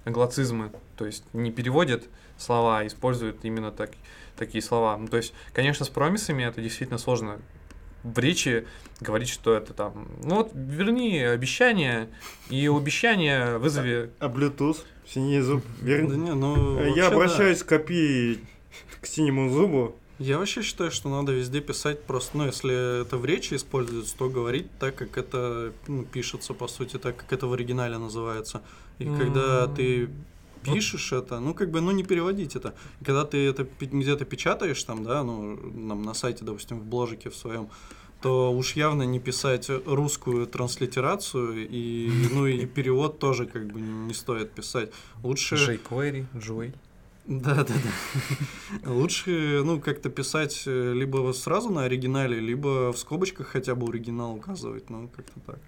[0.06, 2.04] англоцизмы, то есть не переводят
[2.38, 3.92] слова, а используют именно так,
[4.40, 4.98] такие слова.
[4.98, 7.40] Ну, то есть, конечно, с промисами это действительно сложно
[8.04, 8.66] в речи
[9.02, 12.10] говорить, что это там, ну вот верни обещание,
[12.50, 14.78] и у обещания вызови А Bluetooth?
[15.08, 15.64] Синий зуб?
[15.82, 16.10] Верни.
[16.10, 17.16] Да не, ну, Я да.
[17.16, 18.40] обращаюсь к API
[19.02, 19.96] к синему зубу.
[20.20, 24.30] Я вообще считаю, что надо везде писать просто, ну, если это в речи используется, то
[24.30, 28.62] говорить так, как это ну, пишется, по сути, так, как это в оригинале называется.
[28.98, 29.76] И когда М.
[29.76, 30.10] ты
[30.64, 32.74] пишешь это, ну, как бы, ну, не переводить это.
[33.04, 37.36] Когда ты это где-то печатаешь там, да, ну, нам на сайте, допустим, в бложике в
[37.36, 37.70] своем,
[38.22, 44.14] то уж явно не писать русскую транслитерацию, и, ну, и перевод тоже, как бы, не
[44.14, 44.92] стоит писать.
[45.24, 45.56] Лучше...
[45.56, 46.74] jQuery, Joy.
[47.26, 48.92] Да, да, да.
[48.92, 54.34] Лучше, ну, как-то писать э, либо сразу на оригинале, либо в скобочках хотя бы оригинал
[54.34, 55.60] указывать, ну, как-то так.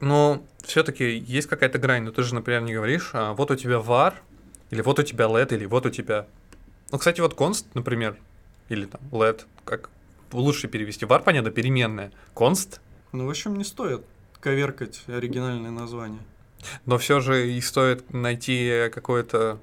[0.00, 2.02] Но все-таки есть какая-то грань.
[2.02, 4.14] Ну, ты же, например, не говоришь, а вот у тебя var,
[4.70, 6.26] или вот у тебя let, или вот у тебя...
[6.92, 8.16] Ну, кстати, вот const, например,
[8.68, 9.90] или там let, как
[10.32, 11.04] лучше перевести.
[11.06, 12.12] Var, понятно, переменная.
[12.34, 12.80] Const,
[13.12, 14.04] Ну, в общем, не стоит
[14.40, 16.20] коверкать оригинальные названия.
[16.84, 19.58] но все же и стоит найти какое-то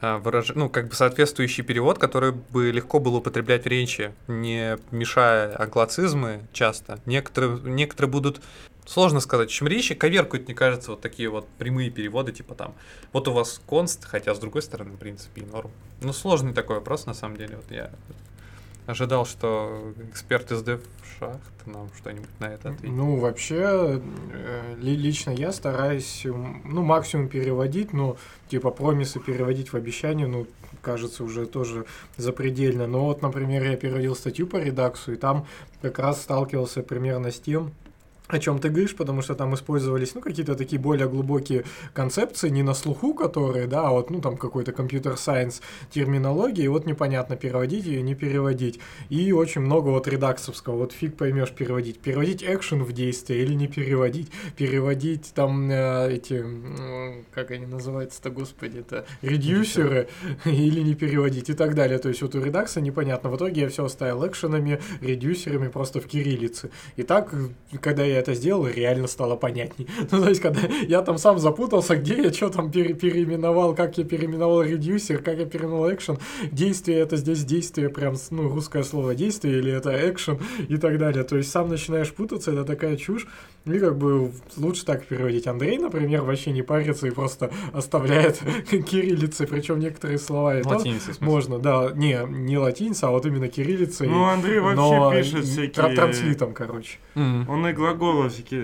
[0.00, 5.60] выражение, ну, как бы соответствующий перевод, который бы легко было употреблять в речи, не мешая
[5.60, 7.00] англицизмы часто.
[7.04, 8.40] Некоторые, некоторые будут
[8.88, 9.48] Сложно сказать.
[9.48, 12.74] Общем, речи коверкуют, мне кажется, вот такие вот прямые переводы, типа там,
[13.12, 15.70] вот у вас конст, хотя с другой стороны, в принципе, и норм.
[16.00, 17.56] Ну, сложный такой вопрос, на самом деле.
[17.56, 17.90] Вот я
[18.86, 20.64] ожидал, что эксперт из
[21.18, 22.96] Шахт нам что-нибудь на это ответит.
[22.96, 24.00] Ну, вообще,
[24.32, 28.16] э, ли- лично я стараюсь, ну, максимум переводить, но,
[28.48, 30.46] типа, промисы переводить в обещание, ну,
[30.80, 31.84] кажется, уже тоже
[32.16, 32.86] запредельно.
[32.86, 35.46] Но вот, например, я переводил статью по редаксу, и там
[35.82, 37.74] как раз сталкивался примерно с тем,
[38.28, 41.64] о чем ты говоришь, потому что там использовались, ну, какие-то такие более глубокие
[41.94, 46.86] концепции, не на слуху которые, да, а вот, ну, там, какой-то компьютер-сайенс терминологии, и вот
[46.86, 48.80] непонятно, переводить ее, не переводить.
[49.08, 51.98] И очень много вот редаксовского, вот фиг поймешь переводить.
[51.98, 54.30] Переводить экшен в действие или не переводить.
[54.56, 56.44] Переводить там э, эти,
[57.32, 60.08] как они называются-то, господи, это редюсеры
[60.44, 61.98] или не переводить и так далее.
[61.98, 63.30] То есть вот у редакса непонятно.
[63.30, 66.70] В итоге я все оставил экшенами, редюсерами просто в кириллице.
[66.96, 67.34] И так,
[67.80, 69.86] когда я это сделал, реально стало понятней.
[70.10, 73.98] Ну, то есть, когда я там сам запутался, где я что там пере- переименовал, как
[73.98, 76.18] я переименовал редюсер, как я переименовал экшен,
[76.50, 80.38] действие это здесь действие, прям, ну, русское слово действие, или это экшен
[80.68, 81.24] и так далее.
[81.24, 83.26] То есть, сам начинаешь путаться, это такая чушь.
[83.66, 85.46] И как бы лучше так переводить.
[85.46, 88.38] Андрей, например, вообще не парится и просто оставляет
[88.70, 91.26] кириллицы, причем некоторые слова и то Латиницей, в смысле.
[91.26, 94.08] можно, да, не, не латиница, а вот именно кириллицей.
[94.08, 95.94] Ну, Андрей вообще но пишет всякие...
[95.94, 96.98] транслитом, короче.
[97.14, 97.48] Мгм.
[97.50, 98.60] Он и глаголы всякие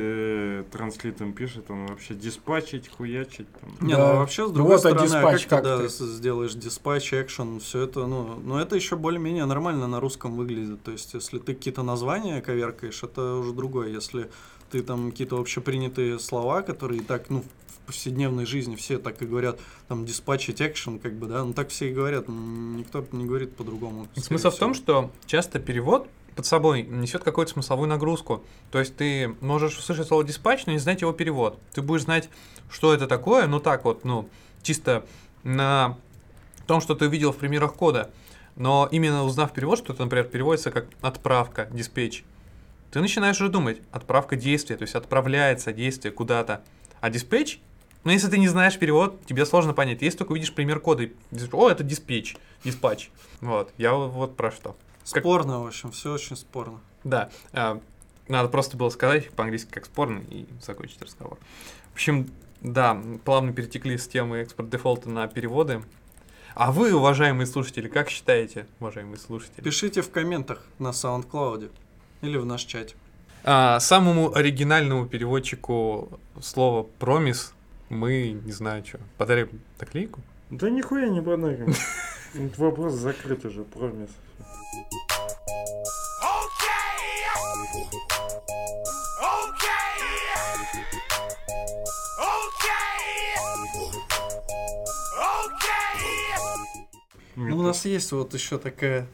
[0.60, 3.46] э, транслитом пишет, он вообще диспатчить, хуячить.
[3.60, 3.70] Там.
[3.86, 4.12] Не, Да.
[4.12, 5.88] ну вообще, с Ну другой вот, а стороны, а как, как тогда ты?
[5.88, 10.82] сделаешь диспатч, экшен, все это, ну, ну, это еще более-менее нормально на русском выглядит.
[10.82, 13.88] То есть, если ты какие-то названия коверкаешь, это уже другое.
[13.90, 14.30] Если
[14.70, 19.26] ты там какие-то общепринятые слова, которые и так, ну, в повседневной жизни все так и
[19.26, 23.54] говорят, там, диспатчить экшен, как бы, да, ну, так все и говорят, никто не говорит
[23.56, 24.08] по-другому.
[24.16, 24.84] Смысл в том, всего.
[24.84, 28.44] что часто перевод под собой несет какую-то смысловую нагрузку.
[28.70, 31.58] То есть ты можешь услышать слово диспатч, но не знать его перевод.
[31.72, 32.28] Ты будешь знать,
[32.70, 34.28] что это такое, ну так вот, ну,
[34.62, 35.04] чисто
[35.42, 35.96] на
[36.66, 38.10] том, что ты увидел в примерах кода.
[38.56, 42.24] Но именно узнав перевод, что это, например, переводится как отправка, диспетч,
[42.94, 46.62] ты начинаешь уже думать, отправка действия, то есть отправляется действие куда-то.
[47.00, 47.58] А диспетч,
[48.04, 50.00] ну если ты не знаешь перевод, тебе сложно понять.
[50.00, 51.12] Если только увидишь пример кода, и
[51.50, 53.10] о, это диспетч, диспатч.
[53.40, 54.76] Вот, я вот про что.
[55.12, 56.80] Как- Спорно, в общем, все очень спорно.
[57.04, 57.80] Да, а,
[58.28, 61.38] надо просто было сказать по-английски как спорно и закончить разговор.
[61.90, 62.28] В общем,
[62.60, 65.82] да, плавно перетекли с темы экспорт дефолта на переводы.
[66.54, 69.62] А вы, уважаемые слушатели, как считаете, уважаемые слушатели?
[69.62, 71.70] Пишите в комментах на SoundCloud
[72.22, 72.94] или в наш чате.
[73.42, 77.52] А, самому оригинальному переводчику слова промис
[77.90, 80.20] мы, не знаю что, подарим наклейку?
[80.50, 81.74] Да нихуя не подарим.
[82.56, 84.08] Вопрос закрыт уже, промис.
[97.36, 99.08] Ну, у нас есть вот еще такая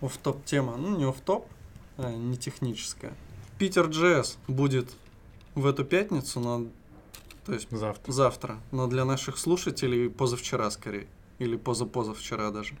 [0.00, 0.76] оф-топ тема.
[0.76, 1.46] Ну, не оф-топ,
[1.98, 3.12] а не техническая.
[3.58, 4.90] Питер JS будет
[5.54, 6.66] в эту пятницу, но,
[7.44, 8.12] то есть Завтра.
[8.12, 11.06] завтра, но для наших слушателей позавчера скорее.
[11.38, 12.76] Или позапозавчера даже.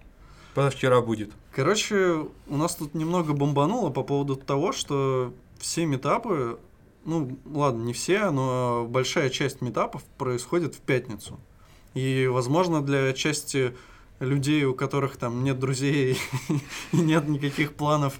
[0.56, 1.32] Позавчера будет.
[1.52, 6.58] Короче, у нас тут немного бомбануло по поводу того, что все метапы,
[7.04, 11.38] ну ладно, не все, но большая часть метапов происходит в пятницу.
[11.92, 13.76] И, возможно, для части
[14.18, 16.16] людей, у которых там нет друзей
[16.92, 18.18] и нет никаких планов,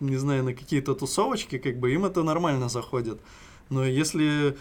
[0.00, 3.20] не знаю, на какие-то тусовочки, как бы им это нормально заходит.
[3.70, 4.56] Но если,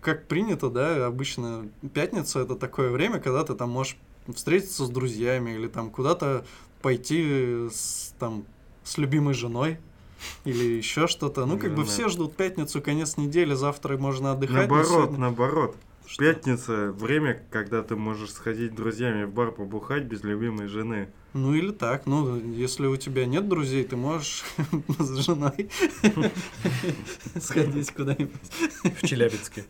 [0.00, 3.96] как принято, да, обычно пятница это такое время, когда ты там можешь
[4.34, 6.44] встретиться с друзьями или там куда-то
[6.82, 8.44] пойти с, там,
[8.84, 9.78] с любимой женой
[10.44, 11.44] или еще что-то.
[11.46, 11.88] Ну, как бы Да-да.
[11.88, 14.56] все ждут пятницу, конец недели, завтра можно отдыхать.
[14.68, 15.76] Наоборот, сегодня- наоборот.
[16.06, 16.24] Что?
[16.24, 21.08] Пятница время, когда ты можешь сходить с друзьями в бар побухать без любимой жены.
[21.32, 24.44] Ну или так, ну если у тебя нет друзей, ты можешь
[24.98, 25.68] с женой
[27.40, 28.32] сходить куда-нибудь.
[29.02, 29.64] В Челябинске.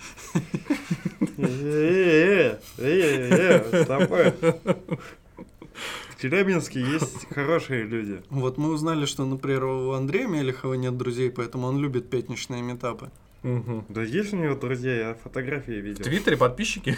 [6.16, 8.22] В Челябинске есть хорошие люди.
[8.30, 13.10] Вот мы узнали, что, например, у Андрея Мелехова нет друзей, поэтому он любит пятничные метапы.
[13.46, 13.84] Мгм.
[13.88, 16.04] Да есть у него друзья, я фотографии В видел.
[16.04, 16.96] Твиттере подписчики.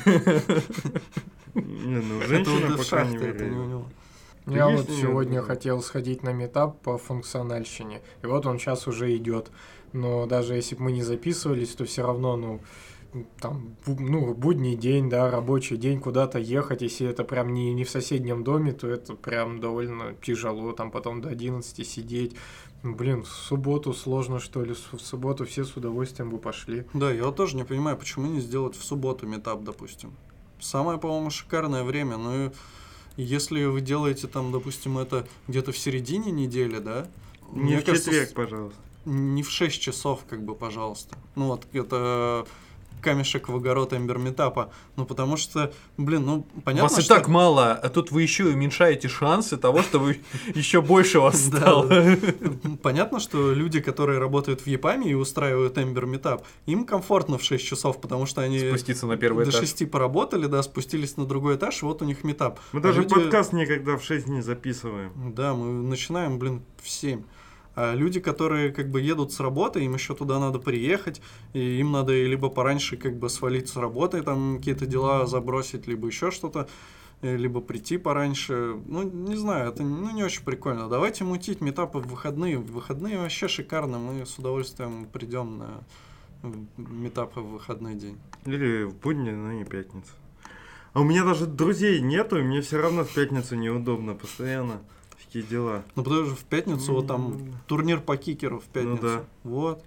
[1.55, 3.85] Не, ну, женщина, по крайней это не у мере.
[4.47, 9.51] Я вот сегодня хотел сходить на метап по функциональщине, и вот он сейчас уже идет.
[9.93, 12.61] Но даже если бы мы не записывались, то все равно, ну,
[13.41, 17.91] там, ну, будний день, да, рабочий день, куда-то ехать, если это прям не, не в
[17.91, 22.37] соседнем доме, то это прям довольно тяжело, там потом до 11 сидеть.
[22.83, 26.85] Ну, Блин, в субботу сложно, что ли, в субботу все с удовольствием бы пошли.
[26.95, 30.13] Да, я вот тоже не понимаю, почему не сделать в субботу метап, допустим.
[30.61, 32.17] Самое, по-моему, шикарное время.
[32.17, 32.51] Ну, и
[33.17, 37.09] если вы делаете там, допустим, это где-то в середине недели, да?
[37.53, 38.79] Не в кажется, четверг, пожалуйста.
[39.07, 41.17] не в 6 часов, как бы, пожалуйста.
[41.35, 42.47] Ну вот это
[43.01, 44.73] камешек в огород эмберметапа.
[44.97, 47.15] Ну потому что, блин, ну понятно, Вас и что...
[47.15, 50.21] так мало, а тут вы еще и уменьшаете шансы того, что вы
[50.55, 51.89] еще больше вас стало.
[52.83, 57.65] Понятно, что люди, которые работают в ЕПАМе и устраивают Эмбер Метап, им комфортно в 6
[57.65, 59.61] часов, потому что они Спуститься на первый до этаж.
[59.61, 62.61] 6 поработали, да, спустились на другой этаж, и вот у них метап.
[62.73, 65.13] Мы А даже подкаст никогда в 6 не записываем.
[65.35, 67.23] Да, мы начинаем, блин, в 7.
[67.81, 71.23] А люди, которые как бы едут с работы, им еще туда надо приехать,
[71.53, 76.09] и им надо либо пораньше как бы свалить с работы, там какие-то дела забросить, либо
[76.09, 76.69] еще что-то,
[77.23, 78.75] э, либо прийти пораньше.
[78.85, 80.89] Ну, не знаю, это ну, не очень прикольно.
[80.89, 82.59] Давайте мутить метапы в выходные.
[82.59, 85.85] В выходные вообще шикарно, мы с удовольствием придем на
[86.79, 88.19] метапы в выходной день.
[88.45, 90.11] Или в будни, но не пятницу.
[90.95, 94.81] А у меня даже друзей нету, и мне все равно в пятницу неудобно постоянно.
[95.29, 95.85] Такие дела.
[95.95, 99.03] Ну, потому что в пятницу вот там турнир по кикеру в пятницу.
[99.03, 99.25] да.
[99.43, 99.85] Вот.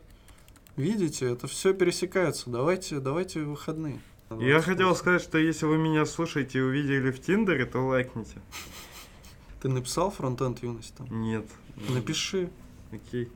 [0.76, 2.52] Видите, это все пересекается.
[2.52, 4.00] Давайте, давайте в выходные.
[4.40, 8.40] Я хотел сказать, что если вы меня слушаете и увидели в Тиндере, то лайкните.
[9.64, 11.08] Ты написал фронтенд юность там?
[11.10, 11.48] Нет.
[11.90, 12.52] Напиши.
[12.92, 13.28] Окей.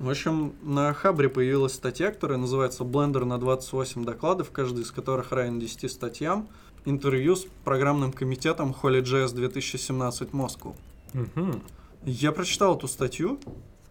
[0.00, 5.30] В общем, на Хабре появилась статья, которая называется «Блендер на 28 докладов», каждый из которых
[5.30, 6.48] равен 10 статьям.
[6.86, 10.74] Интервью с программным комитетом HolyJS 2017 Москву.
[11.12, 11.60] Мгм.
[12.04, 13.38] Я прочитал эту статью.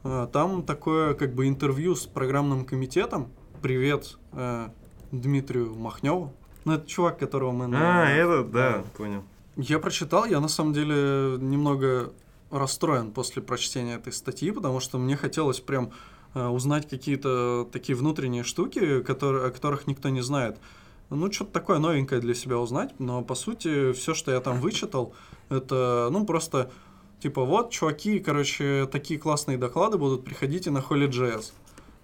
[0.04, 3.28] А, Там такое как бы интервью с программным комитетом.
[3.62, 4.70] Привет э,
[5.12, 6.34] Дмитрию Махневу.
[6.66, 7.68] Ну, это чувак, которого мы...
[7.68, 9.24] на- А, это, да, понял.
[9.58, 12.14] Я прочитал, я на самом деле немного
[12.52, 15.92] расстроен после прочтения этой статьи, потому что мне хотелось прям
[16.34, 20.58] э, узнать какие-то такие внутренние штуки, которые, о которых никто не знает.
[21.10, 25.14] Ну, что-то такое новенькое для себя узнать, но по сути все, что я там вычитал,
[25.50, 26.72] это, ну, просто
[27.20, 31.52] типа вот, чуваки, короче, такие классные доклады будут, приходите на HolyJS.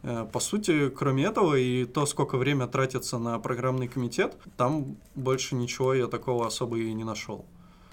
[0.04, 5.56] Э, По сути, кроме этого и то, сколько время тратится на программный комитет, там больше
[5.56, 7.46] ничего я такого особо и не нашел.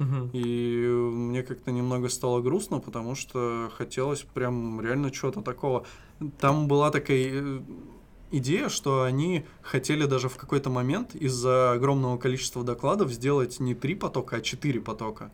[0.02, 0.30] Мгм.
[0.32, 5.84] И мне как-то немного стало грустно, потому что хотелось прям реально чего-то такого.
[6.40, 7.60] Там была такая э,
[8.30, 13.94] идея, что они хотели даже в какой-то момент из-за огромного количества докладов сделать не три
[13.94, 15.30] потока, а четыре потока.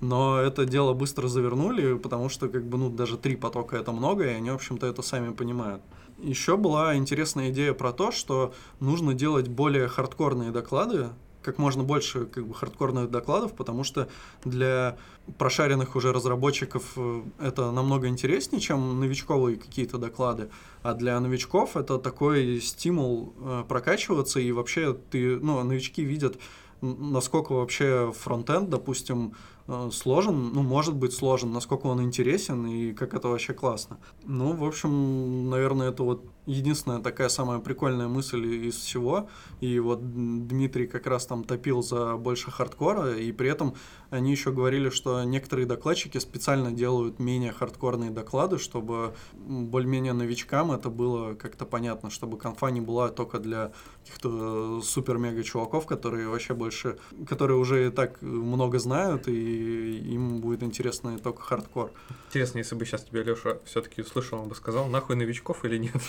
[0.00, 4.24] Но это дело быстро завернули, потому что как бы ну даже три потока это много,
[4.24, 5.82] и они в общем-то это сами понимают.
[6.18, 11.10] Еще была интересная идея про то, что нужно делать более хардкорные доклады,
[11.42, 14.08] как можно больше как бы хардкорных докладов, потому что
[14.44, 14.96] для
[15.38, 20.50] прошаренных уже разработчиков э, это намного интереснее, чем новичковые какие-то доклады.
[20.82, 26.38] А для новичков это такой стимул э, прокачиваться, и вообще ты, ну, новички видят,
[26.80, 29.34] насколько вообще фронтенд, допустим,
[29.66, 33.98] э, сложен, ну, может быть сложен, насколько он интересен и как это вообще классно.
[34.24, 39.28] Ну, в общем, наверное, это вот единственная такая самая прикольная мысль из всего.
[39.60, 43.74] И вот Дмитрий как раз там топил за больше хардкора, и при этом
[44.10, 50.90] они еще говорили, что некоторые докладчики специально делают менее хардкорные доклады, чтобы более-менее новичкам это
[50.90, 53.72] было как-то понятно, чтобы конфа не была только для
[54.02, 56.98] каких-то супер-мега чуваков, которые вообще больше,
[57.28, 61.92] которые уже и так много знают, и им будет интересно только хардкор.
[62.28, 66.00] Интересно, если бы сейчас тебя Леша все-таки услышал, он бы сказал, нахуй новичков или нет?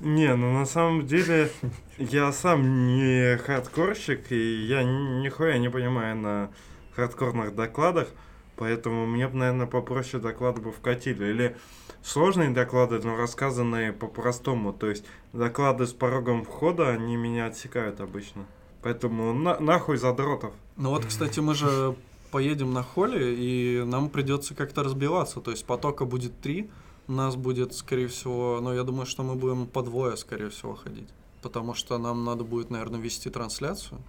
[0.00, 1.50] Не, ну на самом деле
[1.98, 6.50] я сам не хардкорщик, и я ни- нихуя не понимаю на
[6.94, 8.08] хардкорных докладах,
[8.56, 11.24] поэтому мне бы, наверное, попроще доклады бы вкатили.
[11.26, 11.56] Или
[12.02, 18.44] сложные доклады, но рассказанные по-простому, то есть доклады с порогом входа, они меня отсекают обычно.
[18.82, 20.52] Поэтому на- нахуй задротов.
[20.76, 21.94] Ну вот, кстати, мы же
[22.30, 25.40] поедем на холле, и нам придется как-то разбиваться.
[25.40, 26.68] То есть потока будет три,
[27.12, 31.08] нас будет, скорее всего, ну, я думаю, что мы будем по двое, скорее всего, ходить.
[31.42, 34.00] Потому что нам надо будет, наверное, вести трансляцию.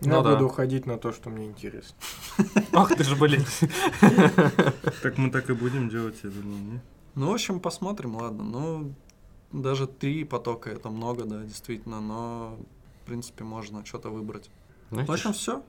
[0.00, 0.34] Я Ну да.
[0.34, 1.94] буду ходить на то, что мне интересно.
[2.72, 3.46] Ах ты же, блядь.
[5.02, 6.80] Так мы так и будем делать, я думаю, не?
[7.14, 8.42] Ну, в общем, посмотрим, ладно.
[8.44, 8.94] Ну,
[9.52, 12.56] даже три потока это много, да, действительно, но,
[13.02, 14.50] в принципе, можно что-то выбрать.
[14.90, 15.62] В общем, все.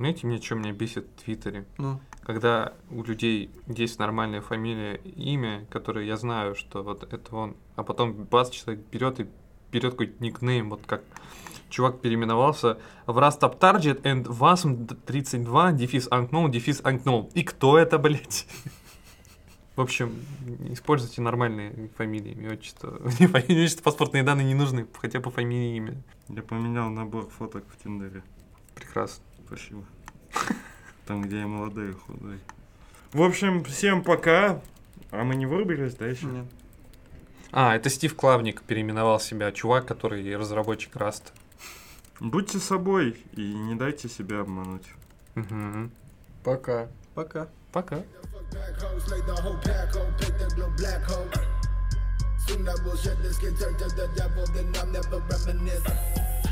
[0.00, 1.66] Знаете, мне что меня бесит в Твиттере?
[1.76, 7.54] Ну, Когда у людей есть нормальная фамилия, имя, которое я знаю, что вот это он,
[7.76, 9.26] а потом бац, человек берет и
[9.70, 11.02] берет какой-то никнейм, вот как
[11.68, 17.30] чувак переименовался в Rastap Target and Wasm 32 дефис unknown дефис unknown.
[17.34, 18.46] И кто это, блядь?
[19.76, 20.14] В общем,
[20.70, 22.98] используйте нормальные фамилии, имя, отчество.
[23.18, 26.02] Мне фамилия, отчество, паспортные данные не нужны, хотя бы фамилия и имя.
[26.28, 28.22] Я поменял набор фоток в Тиндере.
[28.74, 29.22] Прекрасно.
[29.50, 29.84] Спасибо.
[31.06, 32.38] Там, где я молодой и худой.
[33.12, 34.60] В общем, всем пока.
[35.10, 36.26] А мы не вырубились, да, еще?
[36.26, 36.46] нет.
[37.50, 41.32] А, это Стив Клавник переименовал себя, чувак, который разработчик Rust.
[42.20, 44.86] Будьте собой и не дайте себя обмануть.
[45.34, 45.90] Мгм.
[46.44, 46.86] Пока.
[47.16, 47.48] Пока.
[47.72, 48.04] Пока.
[52.46, 56.49] Soon I will shed the skin, turn to the devil, then I'll never reminisce.